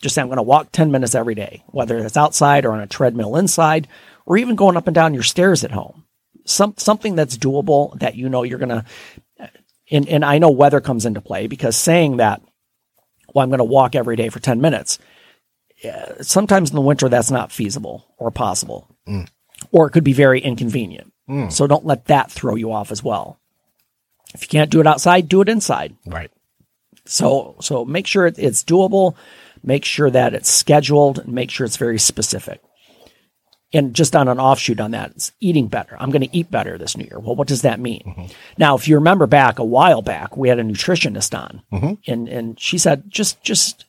Just 0.00 0.14
say 0.14 0.22
I'm 0.22 0.28
going 0.28 0.38
to 0.38 0.42
walk 0.42 0.72
10 0.72 0.90
minutes 0.90 1.14
every 1.14 1.34
day, 1.34 1.64
whether 1.68 1.98
it's 1.98 2.16
outside 2.16 2.64
or 2.64 2.72
on 2.72 2.80
a 2.80 2.86
treadmill 2.86 3.36
inside, 3.36 3.88
or 4.24 4.38
even 4.38 4.56
going 4.56 4.76
up 4.78 4.86
and 4.86 4.94
down 4.94 5.12
your 5.12 5.22
stairs 5.22 5.64
at 5.64 5.72
home. 5.72 6.04
Some, 6.46 6.74
something 6.78 7.14
that's 7.14 7.36
doable 7.36 7.98
that 8.00 8.16
you 8.16 8.30
know 8.30 8.42
you're 8.42 8.58
going 8.58 8.70
to, 8.70 8.84
and, 9.90 10.08
and 10.08 10.24
I 10.24 10.38
know 10.38 10.50
weather 10.50 10.80
comes 10.80 11.06
into 11.06 11.20
play 11.20 11.46
because 11.46 11.76
saying 11.76 12.18
that, 12.18 12.42
well, 13.34 13.42
I'm 13.42 13.50
going 13.50 13.58
to 13.58 13.64
walk 13.64 13.94
every 13.94 14.16
day 14.16 14.28
for 14.28 14.40
10 14.40 14.60
minutes, 14.60 14.98
uh, 15.84 16.22
sometimes 16.22 16.70
in 16.70 16.76
the 16.76 16.82
winter 16.82 17.08
that's 17.08 17.30
not 17.30 17.52
feasible 17.52 18.06
or 18.18 18.30
possible, 18.30 18.88
or 19.72 19.86
it 19.86 19.90
could 19.90 20.04
be 20.04 20.12
very 20.12 20.40
inconvenient. 20.40 21.12
So 21.50 21.66
don't 21.68 21.86
let 21.86 22.06
that 22.06 22.30
throw 22.30 22.56
you 22.56 22.72
off 22.72 22.90
as 22.90 23.04
well. 23.04 23.38
If 24.34 24.42
you 24.42 24.48
can't 24.48 24.70
do 24.70 24.80
it 24.80 24.86
outside, 24.86 25.28
do 25.28 25.42
it 25.42 25.48
inside. 25.48 25.94
Right. 26.06 26.30
So 27.06 27.56
so 27.60 27.84
make 27.84 28.06
sure 28.06 28.26
it's 28.26 28.64
doable, 28.64 29.14
make 29.62 29.84
sure 29.84 30.10
that 30.10 30.34
it's 30.34 30.50
scheduled, 30.50 31.18
and 31.20 31.32
make 31.32 31.50
sure 31.50 31.64
it's 31.64 31.76
very 31.76 31.98
specific. 32.00 32.60
And 33.72 33.94
just 33.94 34.16
on 34.16 34.26
an 34.26 34.40
offshoot 34.40 34.80
on 34.80 34.90
that, 34.90 35.12
it's 35.12 35.32
eating 35.38 35.68
better. 35.68 35.96
I'm 36.00 36.10
going 36.10 36.22
to 36.22 36.36
eat 36.36 36.50
better 36.50 36.76
this 36.76 36.96
new 36.96 37.04
year. 37.04 37.20
Well, 37.20 37.36
what 37.36 37.46
does 37.46 37.62
that 37.62 37.78
mean? 37.78 38.02
Mm-hmm. 38.04 38.26
Now, 38.58 38.74
if 38.74 38.88
you 38.88 38.96
remember 38.96 39.28
back 39.28 39.60
a 39.60 39.64
while 39.64 40.02
back, 40.02 40.36
we 40.36 40.48
had 40.48 40.58
a 40.58 40.64
nutritionist 40.64 41.38
on, 41.38 41.62
mm-hmm. 41.72 41.92
and 42.10 42.28
and 42.28 42.60
she 42.60 42.78
said 42.78 43.04
just 43.08 43.40
just 43.42 43.84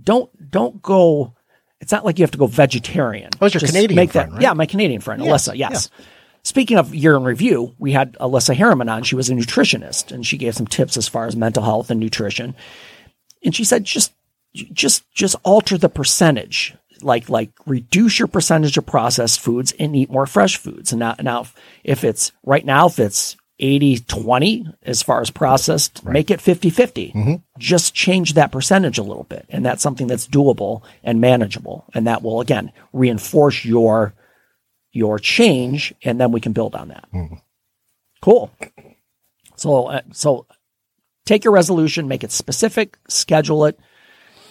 don't 0.00 0.50
don't 0.50 0.80
go. 0.80 1.34
It's 1.80 1.92
not 1.92 2.04
like 2.04 2.18
you 2.18 2.22
have 2.22 2.30
to 2.30 2.38
go 2.38 2.46
vegetarian. 2.46 3.30
Oh, 3.40 3.46
it's 3.46 3.54
your 3.54 3.60
Just 3.60 3.72
Canadian 3.72 3.96
make 3.96 4.12
friend, 4.12 4.30
that, 4.30 4.34
right? 4.34 4.42
Yeah, 4.42 4.52
my 4.54 4.66
Canadian 4.66 5.00
friend, 5.00 5.22
Yes, 5.22 5.48
Alyssa. 5.48 5.56
Yes. 5.56 5.90
Speaking 6.42 6.78
of 6.78 6.94
year 6.94 7.16
in 7.16 7.24
review, 7.24 7.74
we 7.78 7.90
had 7.90 8.14
Alyssa 8.14 8.54
Harriman 8.54 8.88
on. 8.88 9.02
She 9.02 9.16
was 9.16 9.28
a 9.28 9.34
nutritionist 9.34 10.12
and 10.12 10.24
she 10.24 10.38
gave 10.38 10.54
some 10.54 10.68
tips 10.68 10.96
as 10.96 11.08
far 11.08 11.26
as 11.26 11.34
mental 11.34 11.64
health 11.64 11.90
and 11.90 11.98
nutrition. 11.98 12.54
And 13.44 13.52
she 13.52 13.64
said, 13.64 13.82
just, 13.82 14.14
just, 14.54 15.10
just 15.12 15.34
alter 15.42 15.76
the 15.76 15.88
percentage. 15.88 16.74
Like, 17.02 17.28
like 17.28 17.50
reduce 17.66 18.18
your 18.18 18.28
percentage 18.28 18.76
of 18.76 18.86
processed 18.86 19.40
foods 19.40 19.72
and 19.78 19.94
eat 19.94 20.10
more 20.10 20.26
fresh 20.26 20.56
foods. 20.56 20.92
And 20.92 21.00
now, 21.00 21.14
now 21.20 21.46
if 21.84 22.04
it's 22.04 22.32
right 22.44 22.64
now, 22.64 22.86
if 22.86 22.98
it's 22.98 23.36
80 23.58 24.00
20 24.00 24.66
as 24.82 25.02
far 25.02 25.20
as 25.20 25.30
processed, 25.30 26.04
make 26.04 26.30
it 26.30 26.40
50 26.40 26.70
50. 26.70 27.12
Just 27.58 27.94
change 27.94 28.34
that 28.34 28.52
percentage 28.52 28.98
a 28.98 29.02
little 29.02 29.24
bit. 29.24 29.46
And 29.48 29.64
that's 29.64 29.82
something 29.82 30.06
that's 30.06 30.28
doable 30.28 30.82
and 31.02 31.20
manageable. 31.20 31.86
And 31.94 32.06
that 32.06 32.22
will, 32.22 32.40
again, 32.40 32.72
reinforce 32.92 33.64
your 33.64 34.14
your 34.92 35.18
change, 35.18 35.94
and 36.02 36.18
then 36.18 36.32
we 36.32 36.40
can 36.40 36.52
build 36.52 36.74
on 36.74 36.88
that. 36.88 37.06
Cool. 38.22 38.50
So, 39.56 39.86
uh, 39.88 40.00
so 40.12 40.46
take 41.26 41.44
your 41.44 41.52
resolution, 41.52 42.08
make 42.08 42.24
it 42.24 42.32
specific, 42.32 42.96
schedule 43.06 43.66
it, 43.66 43.78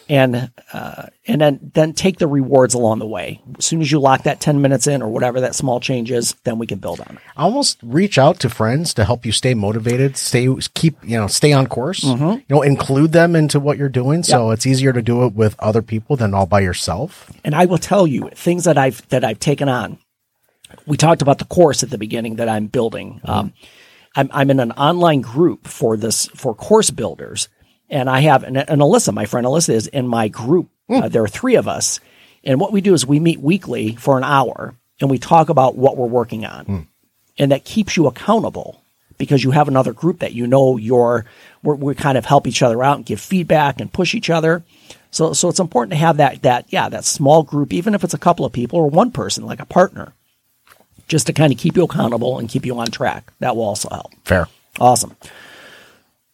and 0.08 0.52
uh, 0.74 1.08
and 1.28 1.42
then 1.42 1.72
then 1.74 1.94
take 1.94 2.20
the 2.20 2.28
rewards 2.28 2.74
along 2.74 3.00
the 3.00 3.08
way. 3.08 3.42
As 3.58 3.66
soon 3.66 3.82
as 3.82 3.92
you 3.92 4.00
lock 4.00 4.24
that 4.24 4.40
ten 4.40 4.62
minutes 4.62 4.88
in, 4.88 5.02
or 5.02 5.10
whatever 5.10 5.42
that 5.42 5.56
small 5.56 5.80
change 5.80 6.12
is, 6.12 6.36
then 6.44 6.58
we 6.60 6.68
can 6.68 6.80
build 6.80 7.00
on 7.02 7.16
it. 7.16 7.22
almost 7.38 7.80
reach 7.82 8.18
out 8.18 8.40
to 8.42 8.50
friends 8.50 8.94
to 8.96 9.06
help 9.06 9.26
you 9.26 9.32
stay 9.32 9.54
motivated, 9.54 10.18
stay 10.18 10.48
keep 10.74 10.98
you 11.04 11.18
know 11.18 11.28
stay 11.28 11.52
on 11.54 11.68
course. 11.68 12.04
You 12.04 12.44
know, 12.50 12.62
include 12.62 13.12
them 13.12 13.36
into 13.36 13.60
what 13.60 13.78
you're 13.78 13.90
doing, 13.90 14.24
so 14.24 14.52
it's 14.52 14.66
easier 14.66 14.94
to 14.94 15.02
do 15.02 15.26
it 15.26 15.34
with 15.34 15.56
other 15.60 15.82
people 15.82 16.16
than 16.16 16.34
all 16.34 16.46
by 16.46 16.60
yourself. 16.62 17.32
And 17.44 17.56
I 17.56 17.66
will 17.66 17.78
tell 17.78 18.06
you 18.06 18.30
things 18.36 18.66
that 18.66 18.78
I've 18.78 19.08
that 19.10 19.24
I've 19.24 19.40
taken 19.40 19.70
on. 19.70 19.98
We 20.86 20.98
talked 20.98 21.22
about 21.22 21.40
the 21.40 21.46
course 21.46 21.84
at 21.84 21.90
the 21.90 21.98
beginning 21.98 22.36
that 22.36 22.50
I'm 22.50 22.68
building. 22.68 23.22
Um, 23.24 23.54
I'm 24.16 24.30
I'm 24.32 24.50
in 24.50 24.60
an 24.60 24.72
online 24.74 25.22
group 25.22 25.68
for 25.68 25.98
this 25.98 26.28
for 26.28 26.56
course 26.56 26.90
builders, 26.90 27.50
and 27.90 28.10
I 28.10 28.22
have 28.22 28.44
and, 28.44 28.58
and 28.58 28.82
Alyssa, 28.82 29.14
my 29.14 29.26
friend 29.26 29.46
Alyssa, 29.46 29.70
is 29.74 29.88
in 29.88 30.08
my 30.08 30.28
group. 30.28 30.70
Uh, 30.90 31.10
there 31.10 31.24
are 31.24 31.28
three 31.28 31.56
of 31.56 31.68
us, 31.68 32.00
and 32.44 32.60
what 32.60 32.72
we 32.72 32.82
do 32.82 32.94
is 32.94 33.06
we 33.06 33.20
meet 33.20 33.40
weekly 33.40 33.96
for 33.96 34.18
an 34.18 34.24
hour, 34.24 34.76
and 35.02 35.10
we 35.10 35.18
talk 35.18 35.50
about 35.50 35.76
what 35.76 35.98
we're 35.98 36.06
working 36.06 36.46
on, 36.46 36.66
and 37.40 37.52
that 37.52 37.66
keeps 37.66 37.98
you 37.98 38.08
accountable 38.08 38.82
because 39.18 39.44
you 39.44 39.52
have 39.52 39.68
another 39.68 39.94
group 39.94 40.20
that 40.20 40.34
you 40.34 40.46
know 40.46 40.78
you're 40.78 41.26
we're, 41.64 41.76
we 41.76 41.96
kind 41.96 42.18
of 42.18 42.26
help 42.26 42.48
each 42.48 42.62
other 42.62 42.84
out 42.84 42.98
and 42.98 43.06
give 43.06 43.20
feedback 43.20 43.80
and 43.82 43.92
push 43.92 44.14
each 44.14 44.30
other. 44.30 44.64
So 45.12 45.34
so 45.34 45.50
it's 45.50 45.60
important 45.60 45.92
to 45.92 45.98
have 45.98 46.18
that 46.18 46.42
that 46.44 46.66
yeah 46.70 46.90
that 46.90 47.06
small 47.06 47.44
group 47.44 47.74
even 47.74 47.96
if 47.96 48.04
it's 48.04 48.14
a 48.14 48.20
couple 48.20 48.46
of 48.46 48.54
people 48.54 48.78
or 48.80 48.90
one 48.90 49.12
person 49.12 49.46
like 49.46 49.62
a 49.62 49.66
partner, 49.66 50.14
just 51.08 51.28
to 51.28 51.34
kind 51.34 51.52
of 51.52 51.60
keep 51.60 51.78
you 51.78 51.84
accountable 51.84 52.38
and 52.38 52.50
keep 52.50 52.66
you 52.66 52.78
on 52.78 52.88
track. 52.88 53.32
That 53.40 53.56
will 53.56 53.64
also 53.64 53.90
help. 53.90 54.12
Fair. 54.24 54.48
Awesome. 54.80 55.16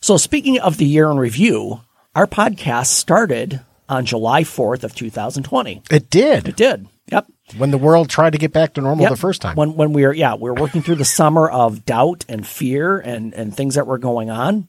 So 0.02 0.18
speaking 0.18 0.60
of 0.60 0.78
the 0.78 0.86
year 0.86 1.10
in 1.12 1.18
review, 1.18 1.82
our 2.16 2.26
podcast 2.26 2.88
started 2.88 3.62
on 3.88 4.06
July 4.06 4.44
4th 4.44 4.84
of 4.84 4.96
2020. 4.96 5.84
It 5.92 6.10
did 6.10 6.48
It 6.48 6.56
did. 6.56 6.88
Yep. 7.12 7.28
when 7.58 7.72
the 7.72 7.78
world 7.78 8.10
tried 8.10 8.32
to 8.32 8.38
get 8.40 8.54
back 8.54 8.74
to 8.74 8.82
normal 8.82 9.04
Yep. 9.04 9.12
the 9.12 9.18
first 9.18 9.42
time. 9.42 9.56
When 9.56 9.76
when 9.76 9.92
we 9.94 10.06
were 10.06 10.14
yeah, 10.14 10.36
we 10.36 10.50
were 10.50 10.56
working 10.56 10.82
through 10.82 10.96
the 10.96 11.06
summer 11.06 11.50
of 11.50 11.86
doubt 11.86 12.26
and 12.30 12.48
fear 12.48 12.98
and 13.00 13.34
and 13.34 13.56
things 13.56 13.76
that 13.76 13.86
were 13.86 13.98
going 13.98 14.30
on. 14.30 14.68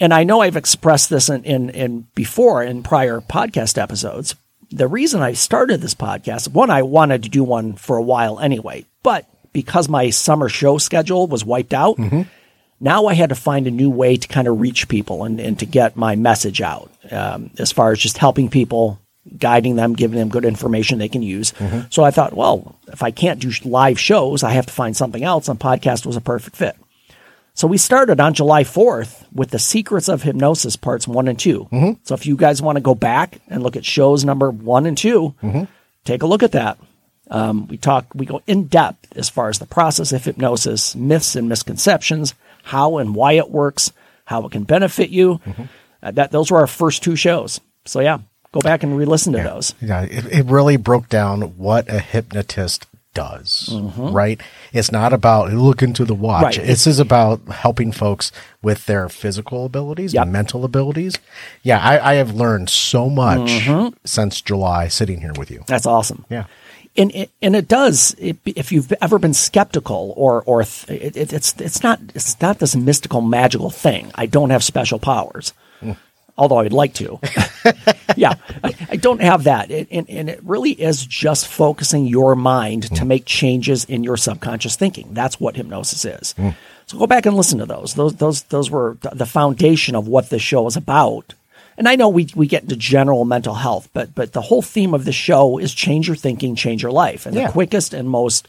And 0.00 0.12
I 0.12 0.24
know 0.24 0.40
I've 0.40 0.56
expressed 0.56 1.10
this 1.10 1.28
in, 1.28 1.44
in, 1.44 1.70
in 1.70 2.06
before 2.14 2.62
in 2.62 2.82
prior 2.82 3.20
podcast 3.20 3.80
episodes. 3.80 4.34
The 4.70 4.88
reason 4.88 5.20
I 5.22 5.34
started 5.34 5.80
this 5.80 5.94
podcast, 5.94 6.48
one, 6.48 6.70
I 6.70 6.82
wanted 6.82 7.22
to 7.22 7.28
do 7.28 7.44
one 7.44 7.74
for 7.74 7.96
a 7.96 8.02
while 8.02 8.40
anyway, 8.40 8.86
but 9.02 9.26
because 9.52 9.88
my 9.88 10.10
summer 10.10 10.48
show 10.48 10.78
schedule 10.78 11.26
was 11.26 11.44
wiped 11.44 11.74
out, 11.74 11.96
mm-hmm. 11.98 12.22
Now 12.80 13.06
I 13.06 13.14
had 13.14 13.28
to 13.28 13.34
find 13.34 13.66
a 13.66 13.70
new 13.70 13.90
way 13.90 14.16
to 14.16 14.28
kind 14.28 14.48
of 14.48 14.60
reach 14.60 14.88
people 14.88 15.24
and, 15.24 15.38
and 15.40 15.58
to 15.58 15.66
get 15.66 15.96
my 15.96 16.16
message 16.16 16.60
out 16.60 16.90
um, 17.10 17.50
as 17.58 17.70
far 17.72 17.92
as 17.92 17.98
just 17.98 18.16
helping 18.18 18.48
people, 18.48 18.98
guiding 19.36 19.76
them, 19.76 19.94
giving 19.94 20.18
them 20.18 20.28
good 20.30 20.44
information 20.44 20.98
they 20.98 21.08
can 21.08 21.22
use. 21.22 21.52
So 21.90 22.02
I 22.04 22.10
thought, 22.10 22.32
well, 22.32 22.76
if 22.88 23.02
I 23.02 23.10
can't 23.10 23.38
do 23.40 23.50
live 23.64 23.98
shows, 24.00 24.42
I 24.42 24.50
have 24.52 24.66
to 24.66 24.72
find 24.72 24.96
something 24.96 25.22
else, 25.22 25.48
and 25.48 25.58
podcast 25.60 26.06
was 26.06 26.16
a 26.16 26.20
perfect 26.22 26.56
fit. 26.56 26.76
So 27.52 27.66
we 27.68 27.76
started 27.78 28.20
on 28.20 28.32
July 28.32 28.64
4th 28.64 29.26
with 29.34 29.50
the 29.50 29.58
Secrets 29.58 30.08
of 30.08 30.22
Hypnosis 30.22 30.76
parts 30.76 31.06
one 31.06 31.28
and 31.28 31.38
2 31.38 31.96
So 32.04 32.14
if 32.14 32.24
you 32.24 32.36
guys 32.36 32.62
want 32.62 32.76
to 32.76 32.80
go 32.80 32.94
back 32.94 33.40
and 33.48 33.62
look 33.62 33.76
at 33.76 33.84
shows 33.84 34.24
number 34.24 34.50
one 34.50 34.86
and 34.86 34.96
2 34.96 35.34
take 36.04 36.22
a 36.22 36.26
look 36.26 36.42
at 36.42 36.52
that. 36.52 36.78
Um, 37.30 37.68
we 37.68 37.76
talk, 37.76 38.06
we 38.14 38.24
go 38.26 38.40
in 38.46 38.64
depth 38.68 39.16
as 39.16 39.28
far 39.28 39.50
as 39.50 39.58
the 39.58 39.66
process 39.66 40.10
of 40.12 40.24
hypnosis, 40.24 40.96
myths 40.96 41.36
and 41.36 41.48
misconceptions, 41.48 42.34
how 42.70 42.98
and 42.98 43.14
why 43.16 43.32
it 43.32 43.50
works, 43.50 43.92
how 44.24 44.46
it 44.46 44.52
can 44.52 44.62
benefit 44.62 45.10
you. 45.10 45.40
Mm-hmm. 45.44 45.62
Uh, 46.02 46.10
that 46.12 46.30
those 46.30 46.50
were 46.50 46.58
our 46.58 46.66
first 46.66 47.02
two 47.02 47.16
shows. 47.16 47.60
So 47.84 48.00
yeah, 48.00 48.18
go 48.52 48.60
back 48.60 48.82
and 48.82 48.96
re-listen 48.96 49.32
to 49.32 49.42
those. 49.42 49.74
Yeah, 49.80 50.02
it, 50.02 50.24
it 50.26 50.46
really 50.46 50.76
broke 50.76 51.08
down 51.08 51.42
what 51.58 51.88
a 51.88 51.98
hypnotist 51.98 52.86
does, 53.12 53.68
mm-hmm. 53.72 54.12
right? 54.12 54.40
It's 54.72 54.92
not 54.92 55.12
about 55.12 55.52
look 55.52 55.82
into 55.82 56.04
the 56.04 56.14
watch. 56.14 56.58
Right. 56.58 56.66
This 56.66 56.86
is 56.86 57.00
about 57.00 57.40
helping 57.48 57.90
folks 57.90 58.30
with 58.62 58.86
their 58.86 59.08
physical 59.08 59.66
abilities, 59.66 60.14
Yep. 60.14 60.28
mental 60.28 60.64
abilities. 60.64 61.18
Yeah, 61.62 61.80
I, 61.80 62.12
I 62.12 62.14
have 62.14 62.32
learned 62.32 62.70
so 62.70 63.10
much 63.10 63.50
mm-hmm. 63.50 63.96
since 64.04 64.40
July 64.40 64.86
sitting 64.88 65.20
here 65.20 65.32
with 65.36 65.50
you. 65.50 65.64
That's 65.66 65.86
awesome. 65.86 66.24
Yeah. 66.30 66.44
And 66.96 67.14
it, 67.14 67.30
and 67.40 67.54
it 67.54 67.68
does. 67.68 68.14
It, 68.18 68.36
if 68.44 68.72
you've 68.72 68.92
ever 69.00 69.18
been 69.18 69.34
skeptical, 69.34 70.12
or 70.16 70.42
or 70.42 70.64
th- 70.64 71.02
it, 71.02 71.16
it, 71.16 71.32
it's 71.32 71.58
it's 71.60 71.82
not 71.82 72.00
it's 72.14 72.40
not 72.40 72.58
this 72.58 72.74
mystical 72.76 73.20
magical 73.20 73.70
thing. 73.70 74.10
I 74.14 74.26
don't 74.26 74.50
have 74.50 74.64
special 74.64 74.98
powers. 74.98 75.52
although 76.40 76.58
I'd 76.58 76.72
like 76.72 76.94
to. 76.94 77.20
yeah, 78.16 78.34
I, 78.64 78.74
I 78.90 78.96
don't 78.96 79.20
have 79.20 79.44
that. 79.44 79.70
It, 79.70 79.88
and, 79.90 80.08
and 80.08 80.30
it 80.30 80.40
really 80.42 80.72
is 80.72 81.04
just 81.04 81.46
focusing 81.46 82.06
your 82.06 82.34
mind 82.34 82.94
to 82.96 83.04
make 83.04 83.26
changes 83.26 83.84
in 83.84 84.02
your 84.02 84.16
subconscious 84.16 84.74
thinking. 84.74 85.12
That's 85.12 85.38
what 85.38 85.56
hypnosis 85.56 86.04
is. 86.04 86.32
Hmm. 86.32 86.50
So 86.86 86.98
go 86.98 87.06
back 87.06 87.26
and 87.26 87.36
listen 87.36 87.58
to 87.58 87.66
those. 87.66 87.94
Those 87.94 88.16
those 88.16 88.42
those 88.44 88.70
were 88.70 88.96
the 89.12 89.26
foundation 89.26 89.94
of 89.94 90.08
what 90.08 90.30
this 90.30 90.42
show 90.42 90.66
is 90.66 90.76
about. 90.76 91.34
And 91.80 91.88
I 91.88 91.96
know 91.96 92.10
we, 92.10 92.28
we 92.34 92.46
get 92.46 92.62
into 92.64 92.76
general 92.76 93.24
mental 93.24 93.54
health, 93.54 93.88
but 93.94 94.14
but 94.14 94.34
the 94.34 94.42
whole 94.42 94.60
theme 94.60 94.92
of 94.92 95.06
the 95.06 95.12
show 95.12 95.56
is 95.56 95.72
change 95.72 96.08
your 96.08 96.14
thinking, 96.14 96.54
change 96.54 96.82
your 96.82 96.92
life. 96.92 97.24
And 97.24 97.34
Yeah. 97.34 97.46
the 97.46 97.52
quickest 97.52 97.94
and 97.94 98.08
most 98.10 98.46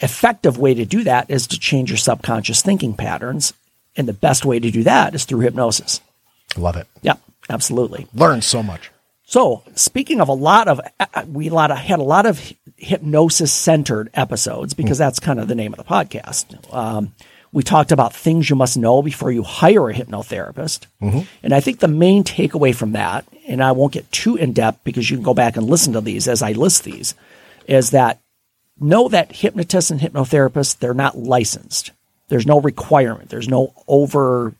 effective 0.00 0.56
way 0.56 0.72
to 0.72 0.86
do 0.86 1.04
that 1.04 1.30
is 1.30 1.46
to 1.48 1.58
change 1.58 1.90
your 1.90 1.98
subconscious 1.98 2.62
thinking 2.62 2.94
patterns. 2.94 3.52
And 3.94 4.08
the 4.08 4.14
best 4.14 4.46
way 4.46 4.58
to 4.58 4.70
do 4.70 4.84
that 4.84 5.14
is 5.14 5.26
through 5.26 5.40
hypnosis. 5.40 6.00
Love 6.56 6.76
it. 6.76 6.86
Yeah, 7.02 7.16
absolutely. 7.50 8.06
Learn 8.14 8.40
so 8.40 8.62
much. 8.62 8.90
So, 9.26 9.62
speaking 9.74 10.22
of 10.22 10.28
a 10.28 10.32
lot 10.32 10.66
of, 10.66 10.80
uh, 10.98 11.24
we 11.28 11.48
a 11.48 11.54
lot 11.54 11.70
of, 11.70 11.76
had 11.76 11.98
a 11.98 12.02
lot 12.02 12.24
of 12.24 12.54
hypnosis 12.78 13.52
centered 13.52 14.08
episodes 14.14 14.72
because 14.72 14.96
that's 14.96 15.20
kind 15.20 15.38
of 15.38 15.46
the 15.46 15.54
name 15.54 15.74
of 15.74 15.76
the 15.76 15.84
podcast. 15.84 16.46
Um, 16.74 17.12
we 17.52 17.62
talked 17.62 17.92
about 17.92 18.14
things 18.14 18.48
you 18.48 18.56
must 18.56 18.78
know 18.78 19.02
before 19.02 19.30
you 19.30 19.42
hire 19.42 19.90
a 19.90 19.94
hypnotherapist. 19.94 20.86
Mm-hmm. 21.02 21.20
And 21.42 21.52
I 21.52 21.60
think 21.60 21.80
the 21.80 21.88
main 21.88 22.24
takeaway 22.24 22.74
from 22.74 22.92
that, 22.92 23.26
and 23.46 23.62
I 23.62 23.72
won't 23.72 23.92
get 23.92 24.10
too 24.10 24.36
in 24.36 24.52
depth 24.52 24.82
because 24.84 25.10
you 25.10 25.18
can 25.18 25.24
go 25.24 25.34
back 25.34 25.56
and 25.56 25.66
listen 25.66 25.92
to 25.92 26.00
these 26.00 26.28
as 26.28 26.42
I 26.42 26.52
list 26.52 26.84
these, 26.84 27.14
is 27.66 27.90
that 27.90 28.20
know 28.80 29.08
that 29.08 29.32
hypnotists 29.32 29.90
and 29.90 30.00
hypnotherapists, 30.00 30.78
they're 30.78 30.94
not 30.94 31.18
licensed. 31.18 31.92
There's 32.28 32.46
no 32.46 32.60
requirement. 32.60 33.28
There's 33.28 33.48
no 33.48 33.74
over 33.86 34.54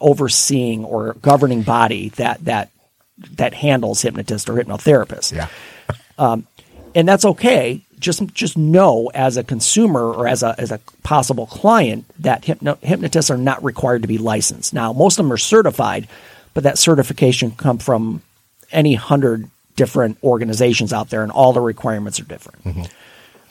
overseeing 0.00 0.84
or 0.84 1.14
governing 1.14 1.62
body 1.62 2.08
that 2.10 2.44
that 2.44 2.70
that 3.36 3.54
handles 3.54 4.02
hypnotists 4.02 4.48
or 4.48 4.54
hypnotherapists. 4.54 5.32
Yeah. 5.32 5.48
Um, 6.18 6.46
and 6.96 7.06
that's 7.06 7.24
okay. 7.24 7.83
Just 8.04 8.22
just 8.34 8.56
know 8.58 9.10
as 9.14 9.36
a 9.36 9.42
consumer 9.42 10.12
or 10.12 10.28
as 10.28 10.42
a 10.42 10.54
as 10.58 10.70
a 10.70 10.78
possible 11.02 11.46
client 11.46 12.04
that 12.18 12.44
hypno, 12.44 12.76
hypnotists 12.82 13.30
are 13.30 13.38
not 13.38 13.64
required 13.64 14.02
to 14.02 14.08
be 14.08 14.18
licensed. 14.18 14.74
Now, 14.74 14.92
most 14.92 15.18
of 15.18 15.24
them 15.24 15.32
are 15.32 15.38
certified, 15.38 16.06
but 16.52 16.64
that 16.64 16.76
certification 16.76 17.52
come 17.52 17.78
from 17.78 18.20
any 18.70 18.94
hundred 18.94 19.48
different 19.76 20.18
organizations 20.22 20.92
out 20.92 21.08
there, 21.08 21.22
and 21.22 21.32
all 21.32 21.54
the 21.54 21.60
requirements 21.60 22.20
are 22.20 22.24
different. 22.24 22.90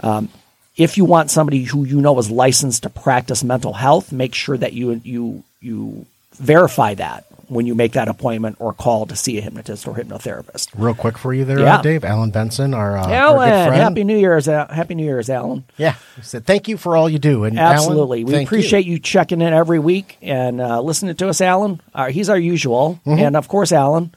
Um, 0.01 0.29
if 0.77 0.97
you 0.97 1.05
want 1.05 1.31
somebody 1.31 1.63
who 1.63 1.83
you 1.83 1.99
know 1.99 2.17
is 2.19 2.29
licensed 2.29 2.83
to 2.83 2.89
practice 2.89 3.43
mental 3.43 3.73
health, 3.73 4.11
make 4.11 4.35
sure 4.35 4.57
that 4.57 4.73
you 4.73 5.01
you 5.03 5.43
you 5.61 6.05
verify 6.35 6.93
that 6.93 7.25
when 7.47 7.65
you 7.67 7.75
make 7.75 7.91
that 7.93 8.07
appointment 8.07 8.55
or 8.59 8.73
call 8.73 9.05
to 9.05 9.15
see 9.15 9.37
a 9.37 9.41
hypnotist 9.41 9.87
or 9.87 9.95
hypnotherapist. 9.95 10.69
Real 10.77 10.93
quick 10.95 11.17
for 11.17 11.33
you 11.33 11.45
there, 11.45 11.59
Yeah. 11.59 11.77
uh, 11.77 11.81
Dave. 11.81 12.03
Alan 12.05 12.31
Benson, 12.31 12.73
our, 12.73 12.97
uh, 12.97 13.01
our 13.01 13.07
good 13.07 13.13
Alan, 13.13 13.67
friend. 13.67 13.81
happy 13.81 14.03
New 14.03 14.17
Year's, 14.17 14.47
Al- 14.47 14.67
happy 14.67 14.95
New 14.95 15.03
Year's, 15.03 15.29
Alan. 15.29 15.63
Yeah. 15.77 15.95
He 16.15 16.21
said, 16.21 16.45
thank 16.45 16.67
you 16.67 16.77
for 16.77 16.95
all 16.97 17.09
you 17.09 17.19
do. 17.19 17.43
And 17.43 17.59
Alan, 17.59 17.75
Absolutely, 17.77 18.23
we 18.23 18.43
appreciate 18.43 18.85
you. 18.85 18.99
checking 18.99 19.41
in 19.41 19.53
every 19.53 19.79
week 19.79 20.17
and 20.21 20.59
uh, 20.61 20.81
listening 20.81 21.15
to 21.15 21.27
us, 21.29 21.41
Alan. 21.41 21.81
Uh, 21.93 22.07
he's 22.09 22.29
our 22.29 22.37
usual, 22.39 22.99
Mm-hmm. 23.05 23.19
and 23.23 23.35
of 23.35 23.47
course, 23.47 23.71
Alan. 23.71 24.13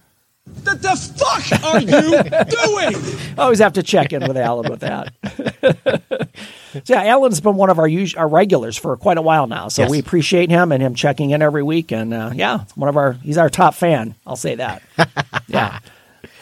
What 0.62 0.80
the 0.80 0.94
fuck 0.94 1.64
are 1.64 1.80
you 1.80 1.88
doing? 2.20 3.34
I 3.36 3.42
Always 3.42 3.58
have 3.58 3.72
to 3.72 3.82
check 3.82 4.12
in 4.12 4.22
with 4.28 4.36
Alan 4.36 4.70
with 4.70 4.80
that. 4.80 5.12
so 6.84 6.94
yeah, 6.94 7.04
Alan's 7.04 7.40
been 7.40 7.56
one 7.56 7.70
of 7.70 7.78
our 7.78 7.88
us- 7.88 8.14
our 8.14 8.28
regulars 8.28 8.76
for 8.76 8.96
quite 8.96 9.18
a 9.18 9.22
while 9.22 9.46
now, 9.46 9.68
so 9.68 9.82
Yes. 9.82 9.90
we 9.90 9.98
appreciate 9.98 10.50
him 10.50 10.72
and 10.72 10.82
him 10.82 10.94
checking 10.94 11.30
in 11.30 11.42
every 11.42 11.62
week. 11.62 11.92
And 11.92 12.12
uh, 12.14 12.30
yeah, 12.34 12.64
one 12.74 12.88
of 12.88 12.96
our 12.96 13.12
he's 13.12 13.38
our 13.38 13.50
top 13.50 13.74
fan. 13.74 14.14
I'll 14.26 14.36
say 14.36 14.56
that. 14.56 14.82
yeah, 15.48 15.78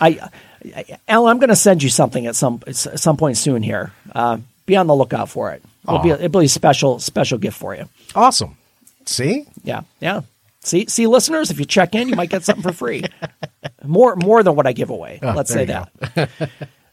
I, 0.00 0.30
I 0.74 0.98
Alan, 1.08 1.30
I'm 1.30 1.38
going 1.38 1.48
to 1.50 1.56
send 1.56 1.82
you 1.82 1.88
something 1.90 2.26
at 2.26 2.36
some 2.36 2.60
at 2.66 2.74
some 2.76 3.16
point 3.16 3.36
soon 3.36 3.62
here. 3.62 3.92
Uh, 4.14 4.38
be 4.66 4.76
on 4.76 4.86
the 4.86 4.94
lookout 4.94 5.28
for 5.28 5.52
it. 5.52 5.62
It'll 5.86 5.98
be, 5.98 6.10
a, 6.10 6.14
it'll 6.14 6.40
be 6.40 6.46
a 6.46 6.48
special 6.48 6.98
special 6.98 7.36
gift 7.38 7.58
for 7.58 7.74
you. 7.74 7.88
Awesome. 8.14 8.56
See? 9.04 9.44
Yeah, 9.64 9.82
yeah. 10.00 10.22
See, 10.60 10.86
see, 10.86 11.06
listeners, 11.06 11.50
if 11.50 11.58
you 11.60 11.66
check 11.66 11.94
in, 11.94 12.08
you 12.08 12.16
might 12.16 12.30
get 12.30 12.42
something 12.42 12.62
for 12.62 12.72
free. 12.72 13.04
More, 13.84 14.16
more 14.16 14.42
than 14.42 14.56
what 14.56 14.66
I 14.66 14.72
give 14.72 14.88
away. 14.88 15.18
Let's 15.22 15.52
say 15.52 15.66
that. 15.66 16.30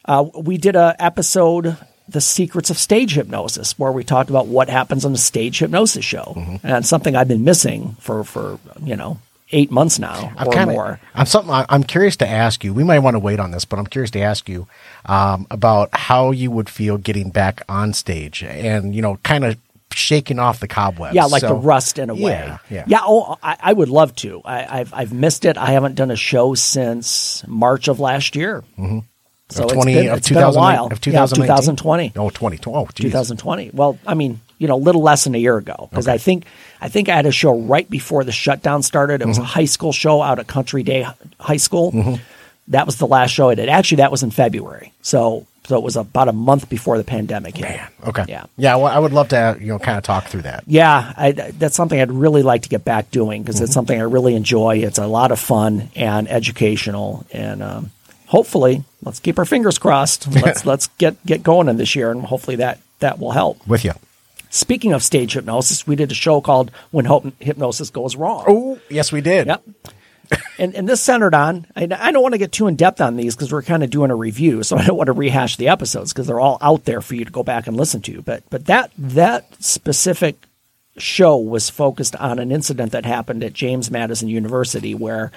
uh, 0.03 0.25
we 0.37 0.57
did 0.57 0.75
a 0.75 0.93
episode, 0.99 1.77
"The 2.11 2.21
Secrets 2.21 2.69
of 2.69 2.77
Stage 2.77 3.13
Hypnosis," 3.15 3.77
where 3.79 3.91
we 3.91 4.03
talked 4.03 4.29
about 4.29 4.47
what 4.47 4.69
happens 4.69 5.05
on 5.05 5.13
a 5.13 5.17
stage 5.17 5.59
hypnosis 5.59 6.05
show, 6.05 6.59
and 6.63 6.85
something 6.85 7.15
I've 7.15 7.27
been 7.27 7.43
missing 7.43 7.95
for 7.99 8.23
for 8.23 8.59
you 8.83 8.95
know 8.95 9.17
eight 9.53 9.69
months 9.69 9.99
now 9.99 10.31
I'm 10.37 10.47
or 10.47 10.53
kinda, 10.53 10.73
more. 10.73 10.99
I'm 11.13 11.25
something. 11.25 11.53
I- 11.53 11.65
I'm 11.67 11.83
curious 11.83 12.15
to 12.17 12.27
ask 12.27 12.63
you. 12.63 12.73
We 12.73 12.83
might 12.85 12.99
want 12.99 13.15
to 13.15 13.19
wait 13.19 13.39
on 13.39 13.51
this, 13.51 13.65
but 13.65 13.79
I'm 13.79 13.85
curious 13.87 14.11
to 14.11 14.21
ask 14.21 14.47
you 14.47 14.67
um, 15.05 15.45
about 15.51 15.89
how 15.93 16.31
you 16.31 16.49
would 16.51 16.69
feel 16.69 16.97
getting 16.97 17.31
back 17.31 17.61
on 17.67 17.91
stage 17.93 18.43
and 18.43 18.95
you 18.95 19.01
know, 19.01 19.17
kind 19.23 19.43
of 19.43 19.57
shaking 19.93 20.39
off 20.39 20.61
the 20.61 20.69
cobwebs. 20.69 21.13
Yeah, 21.15 21.25
like 21.25 21.41
So- 21.41 21.49
the 21.49 21.55
rust 21.55 21.99
in 21.99 22.09
a 22.09 22.15
way. 22.15 22.31
Yeah, 22.31 22.57
yeah. 22.69 22.83
yeah. 22.87 22.99
Oh, 23.03 23.37
I, 23.43 23.57
I 23.61 23.73
would 23.73 23.89
love 23.89 24.15
to. 24.17 24.41
I, 24.45 24.79
I've 24.79 24.93
I've 24.93 25.11
missed 25.13 25.43
it. 25.43 25.57
I 25.57 25.71
haven't 25.71 25.95
done 25.95 26.11
a 26.11 26.15
show 26.15 26.53
since 26.55 27.43
March 27.45 27.89
of 27.89 27.99
last 27.99 28.37
year. 28.37 28.63
Mm-hmm. 28.79 28.99
So 29.51 29.63
of 29.63 29.71
it's 29.71 29.73
20 29.73 29.93
been, 29.93 30.07
of 30.09 30.17
it's 30.17 30.29
been 30.29 30.37
a 30.37 30.41
2000 30.41 30.59
while. 30.61 30.85
of 30.87 30.91
Yeah, 30.93 30.97
2019? 31.25 31.43
2020. 31.75 32.13
Oh, 32.15 32.29
2020. 32.29 32.77
Oh, 32.77 32.87
geez. 32.93 33.11
2020. 33.11 33.71
Well, 33.73 33.97
I 34.07 34.13
mean, 34.13 34.39
you 34.57 34.67
know, 34.67 34.75
a 34.75 34.83
little 34.83 35.01
less 35.01 35.23
than 35.25 35.35
a 35.35 35.39
year 35.39 35.57
ago 35.57 35.87
because 35.89 36.07
I 36.07 36.17
think 36.17 36.45
I 36.79 36.87
think 36.89 37.09
I 37.09 37.15
had 37.15 37.25
a 37.25 37.31
show 37.31 37.57
right 37.59 37.89
before 37.89 38.23
the 38.23 38.31
shutdown 38.31 38.83
started. 38.83 39.21
It 39.21 39.27
was 39.27 39.37
Mm-hmm. 39.37 39.43
a 39.43 39.47
high 39.47 39.65
school 39.65 39.91
show 39.91 40.21
out 40.21 40.39
at 40.39 40.47
Country 40.47 40.83
Day 40.83 41.05
High 41.39 41.57
School. 41.57 42.19
That 42.67 42.85
was 42.85 42.97
the 42.97 43.07
last 43.07 43.31
show 43.31 43.49
I 43.49 43.55
did. 43.55 43.69
Actually, 43.69 43.97
that 43.97 44.11
was 44.11 44.23
in 44.23 44.31
February. 44.31 44.93
So 45.01 45.45
so 45.65 45.77
it 45.77 45.83
was 45.83 45.95
about 45.95 46.27
a 46.27 46.31
month 46.33 46.69
before 46.69 46.97
the 46.97 47.03
pandemic 47.03 47.55
hit. 47.57 47.79
Okay. 48.07 48.25
Yeah. 48.27 48.45
Yeah. 48.57 48.75
Well, 48.77 48.87
I 48.87 48.97
would 48.97 49.13
love 49.13 49.29
to, 49.29 49.57
you 49.59 49.67
know, 49.67 49.79
kind 49.79 49.97
of 49.97 50.03
talk 50.03 50.25
through 50.25 50.41
that. 50.43 50.63
Yeah, 50.67 51.13
I, 51.15 51.31
that's 51.31 51.75
something 51.75 51.99
I'd 52.01 52.11
really 52.11 52.41
like 52.43 52.63
to 52.63 52.69
get 52.69 52.83
back 52.83 53.11
doing 53.11 53.41
because 53.43 53.55
Mm-hmm. 53.57 53.63
it's 53.65 53.73
something 53.73 53.99
I 53.99 54.03
really 54.03 54.35
enjoy. 54.35 54.77
It's 54.77 54.97
a 54.97 55.05
lot 55.07 55.31
of 55.31 55.39
fun 55.39 55.89
and 55.95 56.27
educational, 56.29 57.25
and 57.31 57.61
um, 57.63 57.91
hopefully, 58.31 58.83
let's 59.03 59.19
keep 59.19 59.37
our 59.37 59.45
fingers 59.45 59.77
crossed. 59.77 60.27
Let's 60.27 60.65
let's 60.65 60.87
get 60.97 61.23
get 61.25 61.43
going 61.43 61.69
in 61.69 61.77
this 61.77 61.95
year, 61.95 62.09
and 62.11 62.23
hopefully 62.23 62.55
that 62.57 62.79
that 62.99 63.19
will 63.19 63.31
help. 63.31 63.65
With 63.67 63.85
you. 63.85 63.91
Speaking 64.49 64.91
of 64.91 65.03
stage 65.03 65.33
hypnosis, 65.33 65.85
we 65.85 65.95
did 65.95 66.11
a 66.11 66.15
show 66.15 66.41
called 66.41 66.71
"When 66.89 67.05
Hope 67.05 67.31
Hypnosis 67.39 67.89
Goes 67.89 68.15
Wrong." 68.15 68.45
Oh, 68.47 68.79
yes, 68.89 69.11
we 69.11 69.21
did. 69.21 69.47
Yep. 69.47 69.63
And, 70.57 70.75
and 70.75 70.87
this 70.87 71.01
centered 71.01 71.33
on, 71.35 71.67
I, 71.75 71.89
I 71.91 72.11
don't 72.11 72.21
want 72.21 72.33
to 72.33 72.37
get 72.37 72.53
too 72.53 72.67
in 72.67 72.77
depth 72.77 73.01
on 73.01 73.17
these 73.17 73.35
because 73.35 73.51
we're 73.51 73.63
kind 73.63 73.83
of 73.83 73.89
doing 73.89 74.11
a 74.11 74.15
review, 74.15 74.63
so 74.63 74.77
I 74.77 74.85
don't 74.85 74.95
want 74.95 75.07
to 75.07 75.13
rehash 75.13 75.57
the 75.57 75.67
episodes 75.67 76.13
because 76.13 76.27
they're 76.27 76.39
all 76.39 76.57
out 76.61 76.85
there 76.85 77.01
for 77.01 77.15
you 77.15 77.25
to 77.25 77.31
go 77.31 77.43
back 77.43 77.67
and 77.67 77.75
listen 77.75 78.01
to. 78.03 78.21
But 78.21 78.43
but 78.49 78.65
that 78.65 78.91
that 78.97 79.61
specific 79.61 80.37
show 81.01 81.37
was 81.37 81.69
focused 81.69 82.15
on 82.15 82.39
an 82.39 82.51
incident 82.51 82.91
that 82.93 83.05
happened 83.05 83.43
at 83.43 83.53
James 83.53 83.89
Madison 83.91 84.27
University 84.29 84.93
where 84.95 85.31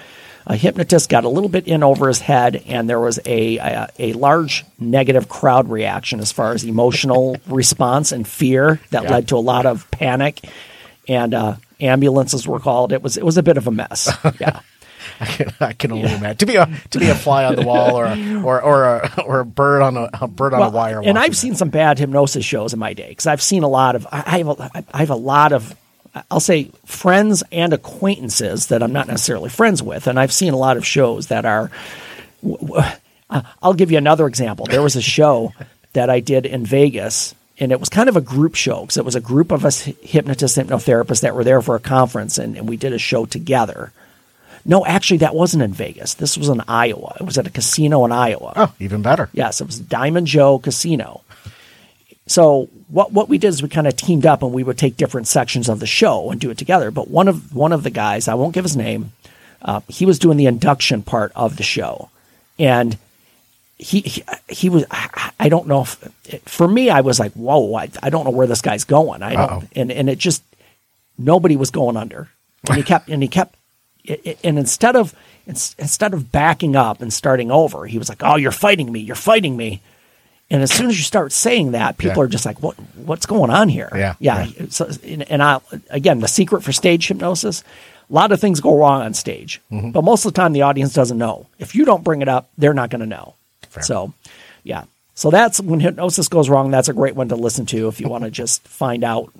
a 0.47 0.55
hypnotist 0.55 1.09
got 1.09 1.23
a 1.23 1.29
little 1.29 1.49
bit 1.49 1.67
in 1.67 1.81
over 1.83 2.07
his 2.07 2.19
head 2.19 2.61
and 2.67 2.87
there 2.89 2.99
was 2.99 3.19
a 3.25 3.57
a, 3.57 3.87
a 3.99 4.13
large 4.13 4.63
negative 4.79 5.27
crowd 5.27 5.69
reaction 5.69 6.19
as 6.19 6.31
far 6.31 6.53
as 6.53 6.63
emotional 6.63 7.35
response 7.47 8.11
and 8.11 8.27
fear 8.27 8.79
that 8.91 9.03
Yeah. 9.03 9.09
led 9.11 9.27
to 9.29 9.35
a 9.37 9.39
lot 9.39 9.65
of 9.65 9.89
panic 9.91 10.39
and 11.07 11.33
uh, 11.33 11.55
ambulances 11.81 12.47
were 12.47 12.59
called. 12.59 12.91
It 12.93 13.01
was 13.01 13.17
it 13.17 13.25
was 13.25 13.37
a 13.37 13.43
bit 13.43 13.57
of 13.57 13.67
a 13.67 13.71
mess. 13.71 14.09
Yeah. 14.39 14.59
I 15.19 15.25
can, 15.25 15.53
I 15.59 15.73
can 15.73 15.91
only 15.91 16.11
imagine 16.13 16.37
to 16.37 16.45
be 16.45 16.55
a 16.55 16.69
to 16.91 16.99
be 16.99 17.09
a 17.09 17.15
fly 17.15 17.45
on 17.45 17.55
the 17.55 17.61
wall 17.63 17.95
or 17.97 18.05
a, 18.05 18.41
or 18.43 18.61
or 18.61 18.83
a, 18.85 19.21
or 19.25 19.39
a 19.39 19.45
bird 19.45 19.81
on 19.81 19.97
a, 19.97 20.09
a 20.21 20.27
bird 20.27 20.53
on 20.53 20.61
a 20.61 20.69
wire. 20.69 21.01
and 21.03 21.17
I've 21.17 21.31
that. 21.31 21.35
seen 21.37 21.55
some 21.55 21.69
bad 21.69 21.99
hypnosis 21.99 22.43
shows 22.45 22.73
in 22.73 22.79
my 22.79 22.93
day 22.93 23.09
because 23.09 23.27
I've 23.27 23.41
seen 23.41 23.63
a 23.63 23.67
lot 23.67 23.95
of. 23.95 24.07
I 24.11 24.37
have 24.39 24.47
a, 24.47 24.83
I 24.93 24.99
have 24.99 25.09
a 25.09 25.15
lot 25.15 25.53
of. 25.53 25.75
I'll 26.31 26.39
say 26.39 26.71
friends 26.85 27.43
and 27.51 27.73
acquaintances 27.73 28.67
that 28.67 28.81
I'm 28.81 28.93
not 28.93 29.07
necessarily 29.07 29.49
friends 29.49 29.83
with, 29.83 30.07
and 30.07 30.17
I've 30.19 30.31
seen 30.31 30.53
a 30.53 30.57
lot 30.57 30.77
of 30.77 30.85
shows 30.85 31.27
that 31.27 31.45
are. 31.45 31.69
w- 32.41 32.57
w- 32.59 32.83
uh, 33.29 33.41
I'll 33.61 33.73
give 33.73 33.91
you 33.91 33.97
another 33.97 34.27
example. 34.27 34.65
There 34.65 34.81
was 34.83 34.95
a 34.95 35.01
show 35.01 35.51
that 35.93 36.09
I 36.09 36.19
did 36.21 36.45
in 36.45 36.65
Vegas, 36.65 37.33
and 37.59 37.71
it 37.71 37.79
was 37.79 37.89
kind 37.89 38.07
of 38.07 38.15
a 38.15 38.21
group 38.21 38.55
show 38.55 38.81
because 38.81 38.97
it 38.97 39.03
was 39.05 39.15
a 39.15 39.21
group 39.21 39.51
of 39.51 39.65
us 39.65 39.81
hypnotists, 39.81 40.57
hypnotherapists 40.57 41.21
that 41.21 41.35
were 41.35 41.43
there 41.43 41.61
for 41.61 41.75
a 41.75 41.79
conference, 41.79 42.37
and, 42.37 42.55
and 42.55 42.69
we 42.69 42.77
did 42.77 42.93
a 42.93 42.99
show 42.99 43.25
together. 43.25 43.91
No, 44.67 44.83
actually, 44.85 45.17
that 45.17 45.35
wasn't 45.35 45.61
in 45.63 45.73
Vegas. 45.73 46.15
This 46.15 46.37
was 46.37 46.49
in 46.49 46.61
Iowa. 46.67 47.15
It 47.19 47.23
was 47.23 47.37
at 47.37 47.45
a 47.45 47.51
casino 47.51 48.03
in 48.03 48.11
Iowa. 48.11 48.53
Oh, 48.55 48.73
even 48.79 49.03
better. 49.03 49.29
Yes, 49.31 49.61
it 49.61 49.67
was 49.67 49.79
Diamond 49.79 50.25
Joe 50.25 50.57
Casino. 50.57 51.21
So 52.27 52.67
what 52.87 53.11
what 53.11 53.29
we 53.29 53.37
did 53.37 53.49
is 53.49 53.61
we 53.61 53.69
kind 53.69 53.85
of 53.87 53.95
teamed 53.95 54.25
up 54.25 54.41
and 54.41 54.51
we 54.51 54.63
would 54.63 54.77
take 54.79 54.97
different 54.97 55.27
sections 55.27 55.69
of 55.69 55.79
the 55.79 55.85
show 55.85 56.31
and 56.31 56.41
do 56.41 56.49
it 56.49 56.57
together. 56.57 56.89
But 56.89 57.09
one 57.09 57.27
of 57.27 57.53
one 57.55 57.71
of 57.71 57.83
the 57.83 57.91
guys, 57.91 58.27
I 58.27 58.33
won't 58.33 58.55
give 58.55 58.63
his 58.65 58.75
name, 58.75 59.11
uh, 59.61 59.81
he 59.87 60.07
was 60.07 60.17
doing 60.17 60.37
the 60.37 60.47
induction 60.47 61.03
part 61.03 61.31
of 61.35 61.57
the 61.57 61.63
show, 61.63 62.09
and 62.57 62.97
he 63.77 64.01
he, 64.01 64.23
he 64.49 64.69
was 64.69 64.85
I 65.39 65.49
don't 65.49 65.67
know 65.67 65.81
if 65.81 66.41
for 66.45 66.67
me 66.67 66.89
I 66.89 67.01
was 67.01 67.19
like 67.19 67.33
whoa 67.33 67.75
I, 67.75 67.89
I 68.01 68.09
don't 68.09 68.23
know 68.23 68.31
where 68.31 68.47
this 68.47 68.61
guy's 68.61 68.85
going 68.85 69.21
I 69.21 69.35
Uh-oh. 69.35 69.47
don't 69.59 69.69
and 69.75 69.91
and 69.91 70.09
it 70.09 70.17
just 70.17 70.41
nobody 71.17 71.57
was 71.57 71.71
going 71.71 71.97
under 71.97 72.29
and 72.69 72.77
he 72.77 72.83
kept 72.83 73.09
and 73.09 73.21
he 73.21 73.27
kept 73.27 73.53
and 74.43 74.57
instead 74.59 74.95
of 74.95 75.13
instead 75.47 76.13
of 76.13 76.31
backing 76.31 76.75
up 76.75 77.01
and 77.01 77.11
starting 77.13 77.51
over, 77.51 77.85
he 77.85 77.97
was 77.97 78.09
like, 78.09 78.21
"Oh, 78.23 78.35
you're 78.35 78.51
fighting 78.51 78.91
me! 78.91 78.99
You're 78.99 79.15
fighting 79.15 79.55
me!" 79.57 79.81
And 80.51 80.61
as 80.61 80.71
soon 80.71 80.87
as 80.87 80.97
you 80.97 81.03
start 81.03 81.31
saying 81.31 81.71
that, 81.71 81.97
people 81.97 82.17
Yeah. 82.17 82.23
are 82.25 82.27
just 82.27 82.45
like, 82.45 82.61
"What? 82.61 82.75
What's 82.95 83.25
going 83.25 83.49
on 83.49 83.69
here?" 83.69 83.89
Yeah, 83.95 84.13
yeah. 84.19 84.47
So, 84.69 84.89
and, 85.03 85.41
I 85.41 85.59
again, 85.89 86.19
the 86.19 86.27
secret 86.27 86.63
for 86.63 86.71
stage 86.71 87.07
hypnosis. 87.07 87.63
A 88.07 88.13
lot 88.13 88.31
of 88.31 88.39
things 88.39 88.59
go 88.61 88.77
wrong 88.77 89.01
on 89.01 89.15
stage, 89.15 89.59
Mm-hmm. 89.71 89.89
but 89.89 90.03
most 90.03 90.25
of 90.25 90.31
the 90.33 90.39
time 90.39 90.53
the 90.53 90.61
audience 90.61 90.93
doesn't 90.93 91.17
know. 91.17 91.47
If 91.57 91.73
you 91.73 91.85
don't 91.85 92.03
bring 92.03 92.21
it 92.21 92.27
up, 92.27 92.47
they're 92.55 92.75
not 92.75 92.91
going 92.91 92.99
to 92.99 93.07
know. 93.07 93.33
So, 93.81 94.13
yeah. 94.63 94.83
So 95.15 95.31
that's 95.31 95.59
when 95.59 95.79
hypnosis 95.79 96.27
goes 96.27 96.47
wrong. 96.47 96.69
That's 96.69 96.87
a 96.87 96.93
great 96.93 97.15
one 97.15 97.29
to 97.29 97.35
listen 97.35 97.65
to 97.67 97.87
if 97.87 97.99
you 97.99 98.07
want 98.13 98.23
to 98.23 98.29
just 98.29 98.61
find 98.67 99.03
out 99.03 99.31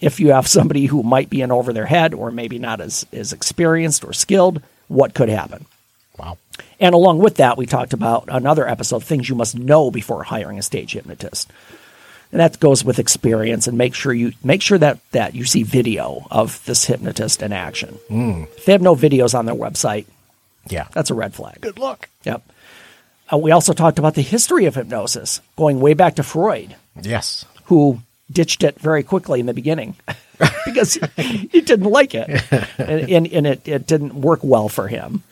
if 0.00 0.20
you 0.20 0.32
have 0.32 0.46
somebody 0.46 0.86
who 0.86 1.02
might 1.02 1.28
be 1.30 1.42
in 1.42 1.50
over 1.52 1.72
their 1.72 1.86
head 1.86 2.14
or 2.14 2.30
maybe 2.30 2.58
not 2.58 2.80
as, 2.80 3.04
as 3.12 3.32
experienced 3.32 4.04
or 4.04 4.12
skilled, 4.12 4.62
what 4.88 5.14
could 5.14 5.28
happen. 5.28 5.66
Wow. 6.18 6.38
And 6.80 6.94
along 6.94 7.18
with 7.18 7.36
that, 7.36 7.56
we 7.58 7.66
talked 7.66 7.92
about 7.92 8.24
another 8.28 8.66
episode, 8.68 9.04
things 9.04 9.28
you 9.28 9.34
must 9.34 9.56
know 9.56 9.90
before 9.90 10.22
hiring 10.24 10.58
a 10.58 10.62
stage 10.62 10.92
hypnotist. 10.92 11.50
And 12.30 12.40
that 12.40 12.60
goes 12.60 12.84
with 12.84 12.98
experience 12.98 13.66
and 13.66 13.78
make 13.78 13.94
sure 13.94 14.12
you 14.12 14.32
make 14.44 14.60
sure 14.60 14.78
that, 14.78 14.98
that 15.12 15.34
you 15.34 15.44
see 15.44 15.62
video 15.62 16.26
of 16.30 16.62
this 16.66 16.84
hypnotist 16.84 17.42
in 17.42 17.52
action. 17.52 17.98
If 18.10 18.64
they 18.66 18.72
have 18.72 18.82
no 18.82 18.94
videos 18.94 19.36
on 19.38 19.46
their 19.46 19.54
website, 19.54 20.04
Yeah. 20.68 20.88
that's 20.92 21.10
a 21.10 21.14
red 21.14 21.34
flag. 21.34 21.60
good 21.62 21.78
luck. 21.78 22.08
Yep. 22.24 22.42
Uh, 23.32 23.38
we 23.38 23.50
also 23.50 23.72
talked 23.72 23.98
about 23.98 24.14
the 24.14 24.22
history 24.22 24.66
of 24.66 24.74
hypnosis, 24.74 25.40
going 25.56 25.80
way 25.80 25.94
back 25.94 26.16
to 26.16 26.22
Freud, 26.22 26.76
Yes. 27.00 27.44
who 27.64 28.00
ditched 28.30 28.62
it 28.62 28.78
very 28.80 29.02
quickly 29.02 29.40
in 29.40 29.46
the 29.46 29.54
beginning 29.54 29.96
because 30.64 30.98
he 31.16 31.60
didn't 31.60 31.90
like 31.90 32.14
it, 32.14 32.28
and, 32.78 33.08
and, 33.10 33.26
and 33.26 33.46
it, 33.46 33.66
it 33.66 33.86
didn't 33.86 34.14
work 34.14 34.40
well 34.42 34.68
for 34.68 34.88
him. 34.88 35.22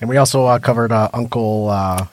And 0.00 0.08
we 0.08 0.16
also 0.16 0.44
uh, 0.46 0.58
covered 0.58 0.92
uh, 0.92 1.08
Uncle. 1.12 1.68
Uh, 1.68 2.06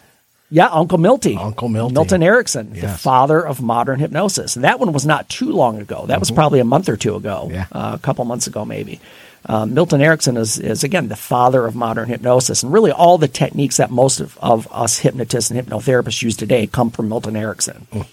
Yeah, 0.49 0.67
Uncle 0.67 0.97
Milty, 0.97 1.37
Uncle 1.37 1.69
Milty. 1.69 1.93
Milton 1.93 2.23
Erickson, 2.23 2.73
the 2.73 2.87
father 2.89 3.39
of 3.45 3.61
modern 3.61 3.99
hypnosis, 3.99 4.55
and 4.55 4.65
that 4.65 4.79
one 4.79 4.91
was 4.93 5.05
not 5.05 5.29
too 5.29 5.51
long 5.51 5.79
ago. 5.79 6.05
That 6.07 6.19
was 6.19 6.29
probably 6.31 6.59
a 6.59 6.65
month 6.65 6.89
or 6.89 6.97
two 6.97 7.15
ago, 7.15 7.43
Mm-hmm. 7.45 7.53
Yeah. 7.53 7.65
uh, 7.71 7.91
a 7.95 7.99
couple 7.99 8.25
months 8.25 8.47
ago, 8.47 8.65
maybe. 8.65 8.99
Um, 9.45 9.73
Milton 9.73 10.01
Erickson 10.01 10.37
is, 10.37 10.59
is 10.59 10.83
again 10.83 11.07
the 11.07 11.15
father 11.15 11.65
of 11.65 11.73
modern 11.75 12.07
hypnosis, 12.09 12.61
and 12.63 12.71
really 12.71 12.91
all 12.91 13.17
the 13.17 13.27
techniques 13.27 13.77
that 13.77 13.89
most 13.89 14.19
of, 14.19 14.37
of 14.39 14.67
us 14.71 14.99
hypnotists 14.99 15.49
and 15.49 15.59
hypnotherapists 15.59 16.21
use 16.21 16.37
today 16.37 16.67
come 16.67 16.91
from 16.91 17.09
Milton 17.09 17.35
Erickson. 17.35 17.87
Mm. 17.91 18.05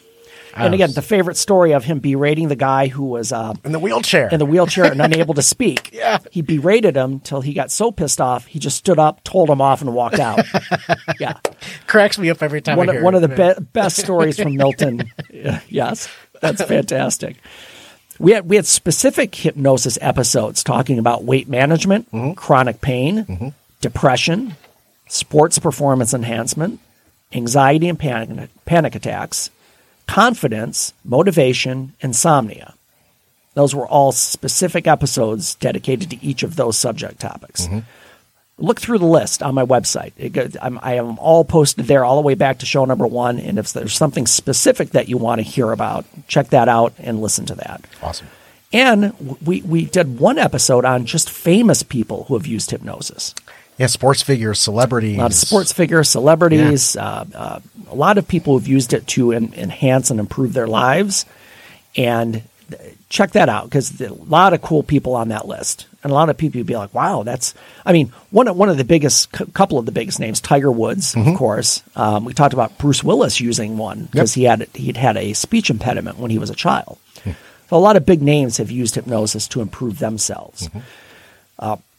And 0.55 0.75
again, 0.75 0.91
the 0.93 1.03
favorite 1.03 1.37
story 1.37 1.73
of 1.73 1.85
him 1.85 1.99
berating 2.01 2.49
the 2.49 2.57
guy 2.57 2.89
who 2.89 3.05
was 3.05 3.33
uh, 3.33 3.55
in 3.65 3.73
the 3.73 3.79
wheelchair. 3.79 4.29
in 4.33 4.39
the 4.39 4.47
wheelchair 4.47 4.85
and 4.91 5.01
unable 5.01 5.35
to 5.35 5.43
speak. 5.43 5.91
Yeah. 5.99 6.19
He 6.31 6.43
berated 6.43 6.97
him 6.97 7.19
till 7.21 7.41
he 7.41 7.53
got 7.53 7.71
so 7.73 7.91
pissed 7.91 8.21
off, 8.21 8.47
he 8.47 8.59
just 8.61 8.77
stood 8.77 8.99
up, 9.01 9.23
told 9.25 9.51
him 9.51 9.61
off, 9.61 9.81
and 9.83 9.93
walked 9.95 10.21
out. 10.21 10.41
yeah. 11.21 11.35
cracks 11.89 12.19
me 12.19 12.31
up 12.31 12.41
every 12.43 12.61
time. 12.61 12.77
One, 12.79 12.89
I 12.89 12.95
of, 12.95 13.03
one 13.03 13.15
of 13.17 13.23
the 13.23 13.29
be- 13.29 13.63
best 13.73 13.97
stories 13.97 14.39
from 14.41 14.55
Milton. 14.57 15.11
yes. 15.69 16.09
That's 16.41 16.63
fantastic. 16.63 17.37
We 18.21 18.33
had, 18.33 18.49
we 18.49 18.57
had 18.57 18.67
specific 18.67 19.35
hypnosis 19.35 19.99
episodes 20.01 20.63
talking 20.63 20.99
about 20.99 21.25
weight 21.25 21.49
management, 21.49 22.11
Mm-hmm. 22.13 22.33
chronic 22.35 22.81
pain, 22.81 23.53
depression, 23.81 24.57
sports 25.09 25.59
performance 25.59 26.15
enhancement, 26.15 26.81
anxiety 27.33 27.89
and 27.89 27.99
panic, 27.99 28.51
panic 28.67 28.95
attacks, 28.95 29.51
confidence, 30.09 30.95
motivation, 31.05 31.93
insomnia. 32.01 32.75
Those 33.55 33.75
were 33.75 33.87
all 33.87 34.11
specific 34.11 34.87
episodes 34.87 35.55
dedicated 35.57 36.11
to 36.11 36.25
each 36.25 36.43
of 36.43 36.57
those 36.57 36.77
subject 36.77 37.21
topics. 37.21 37.67
Mm-hmm. 37.67 37.81
Look 38.61 38.81
through 38.81 38.99
the 38.99 39.07
list 39.07 39.43
on 39.43 39.55
my 39.55 39.65
website. 39.65 40.13
It 40.17 40.57
I'm, 40.61 40.81
I 40.83 40.95
have 40.95 41.07
them 41.07 41.19
all 41.19 41.45
posted 41.45 41.87
there, 41.87 42.05
all 42.05 42.17
the 42.17 42.27
way 42.27 42.35
back 42.35 42.59
to 42.59 42.67
show 42.67 42.85
number 42.85 43.07
one. 43.07 43.39
And 43.39 43.59
if 43.59 43.73
there's 43.73 43.97
something 43.97 44.27
specific 44.27 44.91
that 44.91 45.09
you 45.09 45.17
want 45.17 45.39
to 45.39 45.43
hear 45.43 45.71
about, 45.71 46.07
check 46.27 46.49
that 46.49 46.69
out 46.69 46.95
and 46.99 47.21
listen 47.21 47.47
to 47.47 47.55
that. 47.57 47.85
Awesome. 48.03 48.27
And 48.73 49.39
we, 49.45 49.63
we 49.63 49.85
did 49.85 50.19
one 50.19 50.39
episode 50.39 50.85
on 50.85 51.07
just 51.07 51.31
famous 51.31 51.83
people 51.83 52.25
who 52.25 52.35
have 52.35 52.47
used 52.47 52.71
hypnosis. 52.71 53.35
Yeah, 53.79 53.87
sports 53.87 54.23
figures, 54.23 54.59
celebrities. 54.61 55.17
A 55.17 55.21
lot 55.21 55.31
of 55.31 55.35
sports 55.35 55.73
figures, 55.73 56.09
celebrities, 56.09 56.97
uh, 56.97 57.25
uh, 57.35 57.61
a 57.89 57.95
lot 57.95 58.19
of 58.19 58.27
people 58.27 58.55
who've 58.55 58.69
used 58.69 58.93
it 58.93 59.07
to 59.09 59.33
en- 59.33 59.55
enhance 59.57 60.11
and 60.11 60.19
improve 60.19 60.53
their 60.53 60.67
lives. 60.67 61.25
And 61.97 62.43
check 63.09 63.31
that 63.33 63.49
out 63.49 63.65
because 63.65 64.01
a 64.01 64.13
lot 64.13 64.53
of 64.53 64.61
cool 64.61 64.83
people 64.83 65.15
on 65.15 65.29
that 65.29 65.47
list. 65.47 65.87
And 66.03 66.11
a 66.11 66.15
lot 66.15 66.29
of 66.29 66.37
people 66.37 66.59
would 66.59 66.67
be 66.67 66.77
like, 66.77 66.93
wow, 66.93 67.23
that's, 67.23 67.55
I 67.87 67.93
mean, 67.93 68.13
one 68.31 68.47
of, 68.49 68.57
one 68.57 68.69
of 68.69 68.77
the 68.77 68.85
biggest, 68.85 69.33
cou- 69.33 69.47
couple 69.47 69.79
of 69.79 69.87
the 69.87 69.93
biggest 69.93 70.21
names, 70.21 70.41
Tiger 70.41 70.71
Woods, 70.71 71.15
of 71.17 71.37
course. 71.37 71.83
Um, 71.97 72.25
we 72.25 72.35
talked 72.35 72.55
about 72.55 72.79
Bruce 72.79 73.03
Willis 73.03 73.41
using 73.41 73.79
one 73.79 74.05
because 74.07 74.35
he 74.35 74.45
had, 74.45 74.69
he'd 74.75 74.97
had 74.97 75.17
a 75.17 75.33
speech 75.33 75.71
impediment 75.71 76.19
when 76.19 76.31
he 76.31 76.39
was 76.39 76.51
a 76.51 76.55
child. 76.55 76.99
So 77.25 77.77
a 77.77 77.79
lot 77.79 77.97
of 77.97 78.05
big 78.07 78.23
names 78.23 78.57
have 78.59 78.71
used 78.71 78.95
hypnosis 78.97 79.47
to 79.49 79.61
improve 79.61 79.99
themselves 79.99 80.69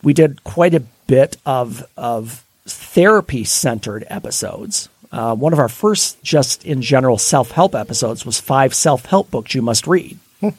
we 0.02 0.14
did 0.14 0.44
quite 0.44 0.74
a 0.74 0.84
bit 1.10 1.38
of 1.46 1.84
of 1.98 2.46
therapy 2.66 3.44
centered 3.44 4.06
episodes. 4.08 4.88
Uh, 5.12 5.36
one 5.36 5.54
of 5.54 5.60
our 5.60 5.68
first, 5.68 6.22
just 6.22 6.64
in 6.66 6.82
general, 6.82 7.18
self 7.18 7.52
help 7.52 7.74
episodes 7.74 8.26
was 8.26 8.40
five 8.40 8.74
self 8.74 9.06
help 9.06 9.32
books 9.32 9.56
you 9.56 9.62
must 9.62 9.88
read. 9.88 10.18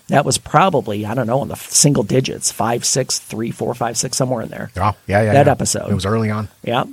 That 0.08 0.26
was 0.26 0.36
probably 0.36 1.06
I 1.06 1.14
don't 1.14 1.26
know 1.26 1.40
in 1.42 1.48
the 1.48 1.56
single 1.56 2.02
digits 2.02 2.52
five, 2.52 2.84
six, 2.84 3.18
three, 3.18 3.50
four, 3.50 3.74
five, 3.74 3.96
six, 3.96 4.16
somewhere 4.16 4.42
in 4.42 4.48
there. 4.48 4.70
Oh, 4.76 4.94
yeah, 5.06 5.22
yeah. 5.22 5.32
That 5.32 5.46
yeah. 5.46 5.52
episode. 5.52 5.90
It 5.90 5.94
was 5.94 6.04
early 6.04 6.30
on. 6.30 6.48
Yeah. 6.62 6.84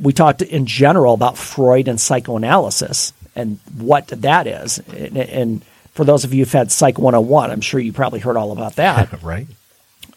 We 0.00 0.12
talked 0.12 0.42
in 0.42 0.66
general 0.66 1.14
about 1.14 1.38
Freud 1.38 1.88
and 1.88 2.00
psychoanalysis 2.00 3.12
and 3.36 3.58
what 3.76 4.08
that 4.08 4.46
is. 4.46 4.78
And, 4.78 5.16
and 5.16 5.64
for 5.92 6.04
those 6.04 6.24
of 6.24 6.34
you 6.34 6.40
who've 6.44 6.52
had 6.52 6.72
Psych 6.72 6.98
101, 6.98 7.50
I'm 7.52 7.60
sure 7.60 7.78
you 7.78 7.92
probably 7.92 8.18
heard 8.18 8.36
all 8.36 8.52
about 8.52 8.76
that. 8.76 9.10
Right. 9.22 9.46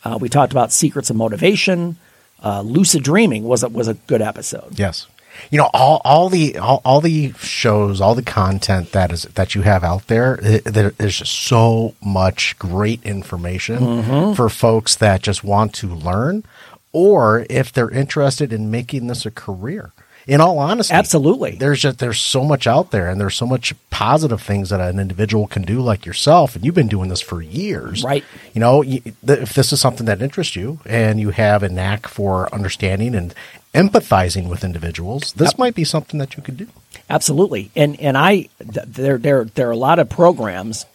Uh, 0.03 0.17
we 0.19 0.29
talked 0.29 0.51
about 0.51 0.71
secrets 0.71 1.09
of 1.09 1.15
motivation. 1.15 1.97
Uh, 2.43 2.62
lucid 2.62 3.04
dreaming 3.04 3.43
was 3.43 3.63
a, 3.63 3.69
was 3.69 3.88
a 3.88 3.93
good 3.95 4.21
episode. 4.21 4.78
Yes. 4.80 5.08
You 5.52 5.60
know, 5.60 5.69
all, 5.73 6.02
all 6.04 6.30
the 6.30 6.58
all, 6.58 6.82
all 6.84 7.00
the 7.00 7.32
shows, 7.34 8.02
all 8.02 8.15
the 8.15 8.23
content 8.23 8.91
that 8.93 9.12
is 9.12 9.23
that 9.36 9.54
you 9.54 9.62
have 9.62 9.84
out 9.84 10.08
there, 10.08 10.39
it, 10.41 10.63
there 10.63 10.89
there's 10.91 11.19
just 11.19 11.32
so 11.34 11.93
much 12.04 12.58
great 12.58 13.04
information 13.04 13.78
Mm-hmm. 13.80 14.34
for 14.34 14.50
folks 14.50 14.95
that 14.95 15.21
just 15.21 15.43
want 15.43 15.73
to 15.76 15.88
learn, 15.88 16.43
or 16.91 17.45
if 17.52 17.71
they're 17.71 17.91
interested 17.91 18.52
in 18.52 18.71
making 18.71 19.06
this 19.08 19.26
a 19.28 19.32
career. 19.32 19.91
In 20.27 20.41
all 20.41 20.59
honesty, 20.59 20.93
Absolutely. 20.93 21.55
there's 21.55 21.79
just 21.79 21.99
there's 21.99 22.19
so 22.19 22.43
much 22.43 22.67
out 22.67 22.91
there, 22.91 23.09
and 23.09 23.19
there's 23.19 23.35
so 23.35 23.45
much 23.45 23.73
positive 23.89 24.41
things 24.41 24.69
that 24.71 24.81
an 24.81 24.99
individual 24.99 25.47
can 25.47 25.61
do, 25.61 25.79
like 25.79 26.05
yourself, 26.05 26.55
and 26.55 26.65
you've 26.65 26.75
been 26.75 26.89
doing 26.89 27.07
this 27.07 27.21
for 27.21 27.41
years, 27.41 28.03
Right. 28.03 28.25
You 28.53 28.59
know, 28.59 28.83
if 28.83 29.53
this 29.53 29.71
is 29.71 29.79
something 29.79 30.05
that 30.05 30.21
interests 30.21 30.55
you, 30.55 30.79
and 30.85 31.19
you 31.21 31.29
have 31.29 31.63
a 31.63 31.69
knack 31.69 32.07
for 32.07 32.53
understanding 32.53 33.15
and 33.15 33.33
empathizing 33.73 34.49
with 34.49 34.65
individuals, 34.65 35.31
this 35.33 35.57
might 35.57 35.75
be 35.75 35.85
something 35.85 36.19
that 36.19 36.35
you 36.35 36.43
could 36.43 36.57
do. 36.57 36.67
Absolutely. 37.09 37.71
And 37.73 37.97
and 38.01 38.17
I 38.17 38.49
there 38.59 39.17
there 39.17 39.45
there 39.45 39.69
are 39.69 39.71
a 39.71 39.77
lot 39.77 39.97
of 39.97 40.09
programs 40.09 40.85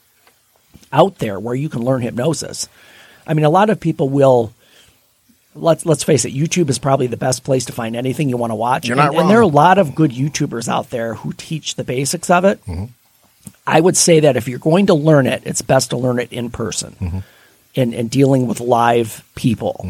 out 0.93 1.19
there 1.21 1.41
where 1.41 1.55
you 1.55 1.71
can 1.71 1.83
learn 1.83 2.03
hypnosis. 2.03 2.69
I 3.27 3.33
mean, 3.33 3.47
a 3.47 3.51
lot 3.51 3.71
of 3.71 3.81
people 3.81 4.11
will. 4.11 4.53
Let's 5.55 5.85
let's 5.85 6.03
face 6.03 6.25
it. 6.25 6.33
YouTube 6.35 6.71
is 6.71 6.79
probably 6.79 7.07
the 7.09 7.17
best 7.19 7.45
place 7.45 7.67
to 7.67 7.73
find 7.73 7.95
anything 7.95 8.29
you 8.29 8.37
want 8.39 8.53
to 8.53 8.55
watch. 8.55 8.87
You're 8.87 8.97
not 8.97 9.11
and, 9.11 9.19
and 9.23 9.31
there 9.31 9.39
are 9.39 9.43
a 9.43 9.47
lot 9.47 9.77
of 9.79 9.95
good 9.95 10.11
YouTubers 10.11 10.67
out 10.69 10.91
there 10.91 11.15
who 11.15 11.33
teach 11.35 11.75
the 11.75 11.85
basics 11.85 12.31
of 12.31 12.45
it. 12.45 12.65
Mm-hmm. 12.65 12.85
I 13.67 13.81
would 13.81 13.97
say 13.97 14.21
that 14.21 14.37
if 14.37 14.49
you're 14.49 14.59
going 14.59 14.87
to 14.87 14.95
learn 14.95 15.27
it, 15.27 15.43
it's 15.45 15.63
best 15.63 15.91
to 15.91 15.97
learn 15.97 16.19
it 16.21 16.33
in 16.33 16.51
person, 16.51 16.97
Mm-hmm. 17.01 17.19
in 17.75 17.93
in 17.93 18.09
dealing 18.09 18.47
with 18.47 18.61
live 18.61 19.25
people, 19.35 19.85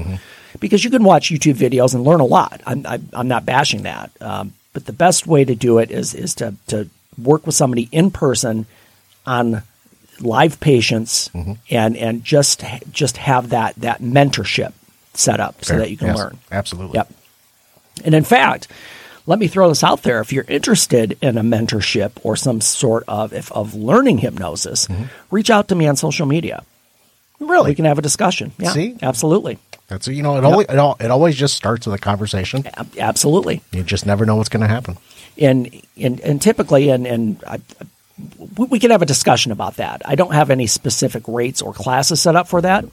because 0.58 0.82
you 0.84 0.90
can 0.90 1.04
watch 1.04 1.28
YouTube 1.30 1.54
videos 1.54 1.94
and 1.94 2.02
learn 2.02 2.20
a 2.20 2.24
lot. 2.24 2.60
I'm 2.66 2.84
I'm, 2.86 3.08
I'm 3.12 3.28
not 3.28 3.44
bashing 3.46 3.82
that, 3.82 4.10
um, 4.20 4.54
but 4.72 4.86
the 4.86 4.92
best 4.92 5.26
way 5.26 5.44
to 5.44 5.54
do 5.54 5.78
it 5.78 5.90
is 5.90 6.14
is 6.14 6.34
to 6.36 6.54
to 6.68 6.88
work 7.22 7.46
with 7.46 7.54
somebody 7.54 7.88
in 7.92 8.10
person 8.10 8.66
on 9.26 9.62
live 10.20 10.58
patients 10.60 11.28
Mm-hmm. 11.28 11.52
and 11.70 11.96
and 11.96 12.24
just 12.24 12.64
just 12.90 13.16
have 13.18 13.50
that 13.50 13.74
that 13.76 14.00
mentorship 14.00 14.72
set 15.14 15.40
up 15.40 15.64
so 15.64 15.78
that 15.78 15.90
you 15.90 15.96
can 15.96 16.08
Yes, 16.08 16.18
learn. 16.18 16.38
Absolutely. 16.50 16.94
Yep. 16.96 17.12
And 18.04 18.14
in 18.14 18.24
fact, 18.24 18.68
let 19.26 19.38
me 19.38 19.46
throw 19.46 19.68
this 19.68 19.84
out 19.84 20.02
there. 20.02 20.20
If 20.20 20.32
you're 20.32 20.44
interested 20.48 21.16
in 21.22 21.38
a 21.38 21.42
mentorship 21.42 22.12
or 22.22 22.34
some 22.36 22.60
sort 22.60 23.04
of 23.06 23.32
if, 23.32 23.52
of 23.52 23.74
learning 23.74 24.18
hypnosis, 24.18 24.86
mm-hmm. 24.86 25.04
reach 25.30 25.50
out 25.50 25.68
to 25.68 25.74
me 25.74 25.86
on 25.86 25.96
social 25.96 26.26
media. 26.26 26.64
Really? 27.38 27.70
We 27.72 27.74
can 27.74 27.84
have 27.84 27.98
a 27.98 28.02
discussion. 28.02 28.52
Yeah, 28.58 28.70
See? 28.70 28.96
absolutely, 29.02 29.58
That's 29.88 30.06
you 30.06 30.22
know, 30.22 30.36
it 30.38 30.44
always 30.44 30.66
it, 30.68 30.76
al- 30.76 30.96
it 31.00 31.10
always 31.10 31.34
just 31.36 31.54
starts 31.54 31.86
with 31.86 31.94
a 31.94 31.98
conversation. 31.98 32.64
Ab- 32.76 32.96
absolutely. 32.98 33.62
You 33.72 33.82
just 33.82 34.06
never 34.06 34.24
know 34.24 34.36
what's 34.36 34.48
going 34.48 34.60
to 34.60 34.68
happen. 34.68 34.96
and 35.36 35.68
and, 35.96 36.20
and 36.20 36.40
typically 36.40 36.88
and 36.90 37.04
and 37.04 37.42
I, 37.44 37.60
we 38.56 38.66
we 38.66 38.78
can 38.78 38.92
have 38.92 39.02
a 39.02 39.06
discussion 39.06 39.50
about 39.50 39.76
that. 39.76 40.02
I 40.04 40.14
don't 40.14 40.32
have 40.32 40.50
any 40.50 40.68
specific 40.68 41.24
rates 41.26 41.62
or 41.62 41.72
classes 41.72 42.20
set 42.22 42.36
up 42.36 42.46
for 42.46 42.60
that. 42.60 42.84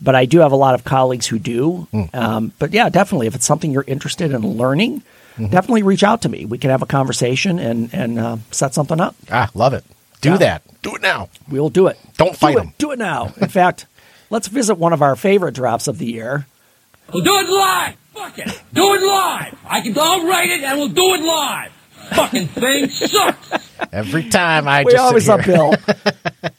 But 0.00 0.14
I 0.14 0.24
do 0.26 0.40
have 0.40 0.52
a 0.52 0.56
lot 0.56 0.74
of 0.74 0.84
colleagues 0.84 1.26
who 1.26 1.38
do. 1.38 1.86
Um, 2.14 2.52
but 2.58 2.72
yeah, 2.72 2.88
definitely, 2.88 3.26
if 3.26 3.34
it's 3.34 3.46
something 3.46 3.70
you're 3.70 3.84
interested 3.86 4.32
in 4.32 4.42
learning, 4.56 5.02
definitely 5.38 5.82
reach 5.82 6.02
out 6.04 6.22
to 6.22 6.28
me. 6.28 6.44
We 6.44 6.58
can 6.58 6.70
have 6.70 6.82
a 6.82 6.86
conversation 6.86 7.58
and 7.58 7.90
and 7.92 8.18
uh, 8.18 8.36
set 8.50 8.74
something 8.74 9.00
up. 9.00 9.14
Ah, 9.30 9.50
love 9.54 9.72
it. 9.74 9.84
Do 10.20 10.30
Yeah. 10.30 10.36
that. 10.38 10.62
Do 10.82 10.94
it 10.94 11.02
now. 11.02 11.28
We 11.50 11.60
will 11.60 11.70
do 11.70 11.86
it. 11.88 11.98
Don't 12.16 12.36
fight 12.36 12.52
do 12.54 12.58
it. 12.58 12.62
'em. 12.62 12.72
Do 12.78 12.90
it 12.92 12.98
now. 12.98 13.32
In 13.40 13.48
fact, 13.48 13.86
let's 14.30 14.48
visit 14.48 14.76
one 14.76 14.92
of 14.92 15.02
our 15.02 15.16
favorite 15.16 15.54
drops 15.54 15.88
of 15.88 15.98
the 15.98 16.06
year. 16.06 16.46
We'll 17.12 17.22
do 17.24 17.34
it 17.38 17.48
live. 17.48 17.94
Fuck 18.14 18.38
it. 18.38 18.62
Do 18.72 18.94
it 18.94 19.02
live. 19.02 19.58
I 19.68 19.80
can. 19.82 19.94
I'll 19.98 20.26
write 20.26 20.48
it 20.50 20.62
and 20.64 20.78
we'll 20.78 20.88
do 20.88 21.14
it 21.14 21.22
live. 21.22 21.72
Fucking 22.14 22.46
thing 22.48 22.88
sucks. 22.88 23.50
Every 23.92 24.28
time 24.30 24.66
I 24.68 24.84
We 24.84 24.92
just 24.92 25.02
always 25.02 25.26
sit 25.26 25.40
here. 25.44 25.70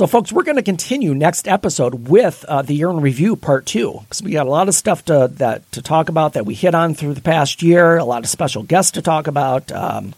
So, 0.00 0.06
folks, 0.06 0.32
we're 0.32 0.44
going 0.44 0.56
to 0.56 0.62
continue 0.62 1.14
next 1.14 1.46
episode 1.46 2.08
with 2.08 2.42
uh, 2.48 2.62
the 2.62 2.72
year 2.72 2.88
in 2.88 3.02
review 3.02 3.36
part 3.36 3.66
two 3.66 3.98
because 4.00 4.22
we 4.22 4.30
got 4.30 4.46
a 4.46 4.48
lot 4.48 4.66
of 4.66 4.74
stuff 4.74 5.04
to 5.04 5.28
that 5.34 5.70
to 5.72 5.82
talk 5.82 6.08
about 6.08 6.32
that 6.32 6.46
we 6.46 6.54
hit 6.54 6.74
on 6.74 6.94
through 6.94 7.12
the 7.12 7.20
past 7.20 7.62
year. 7.62 7.98
A 7.98 8.04
lot 8.06 8.24
of 8.24 8.30
special 8.30 8.62
guests 8.62 8.92
to 8.92 9.02
talk 9.02 9.26
about. 9.26 9.70
Um, 9.70 10.14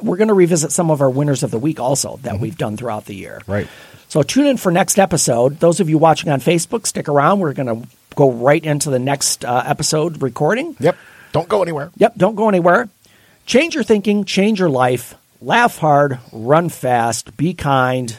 we're 0.00 0.16
going 0.16 0.28
to 0.28 0.34
revisit 0.34 0.72
some 0.72 0.90
of 0.90 1.02
our 1.02 1.10
winners 1.10 1.42
of 1.42 1.50
the 1.50 1.58
week 1.58 1.78
also 1.78 2.20
that 2.22 2.40
we've 2.40 2.56
done 2.56 2.78
throughout 2.78 3.04
the 3.04 3.14
year. 3.14 3.42
Right. 3.46 3.68
So 4.08 4.22
tune 4.22 4.46
in 4.46 4.56
for 4.56 4.72
next 4.72 4.98
episode. 4.98 5.60
Those 5.60 5.80
of 5.80 5.90
you 5.90 5.98
watching 5.98 6.30
on 6.30 6.40
Facebook, 6.40 6.86
stick 6.86 7.06
around. 7.06 7.40
We're 7.40 7.52
going 7.52 7.82
to 7.82 7.88
go 8.16 8.32
right 8.32 8.64
into 8.64 8.88
the 8.88 8.98
next 8.98 9.44
uh, 9.44 9.62
episode 9.66 10.22
recording. 10.22 10.74
Yep. 10.80 10.96
Don't 11.32 11.50
go 11.50 11.60
anywhere. 11.60 11.90
Yep, 11.98 12.14
don't 12.16 12.34
go 12.34 12.48
anywhere. 12.48 12.88
Change 13.44 13.74
your 13.74 13.84
thinking, 13.84 14.24
change 14.24 14.58
your 14.58 14.70
life. 14.70 15.16
Laugh 15.42 15.76
hard, 15.76 16.18
run 16.32 16.70
fast, 16.70 17.36
be 17.36 17.52
kind. 17.52 18.18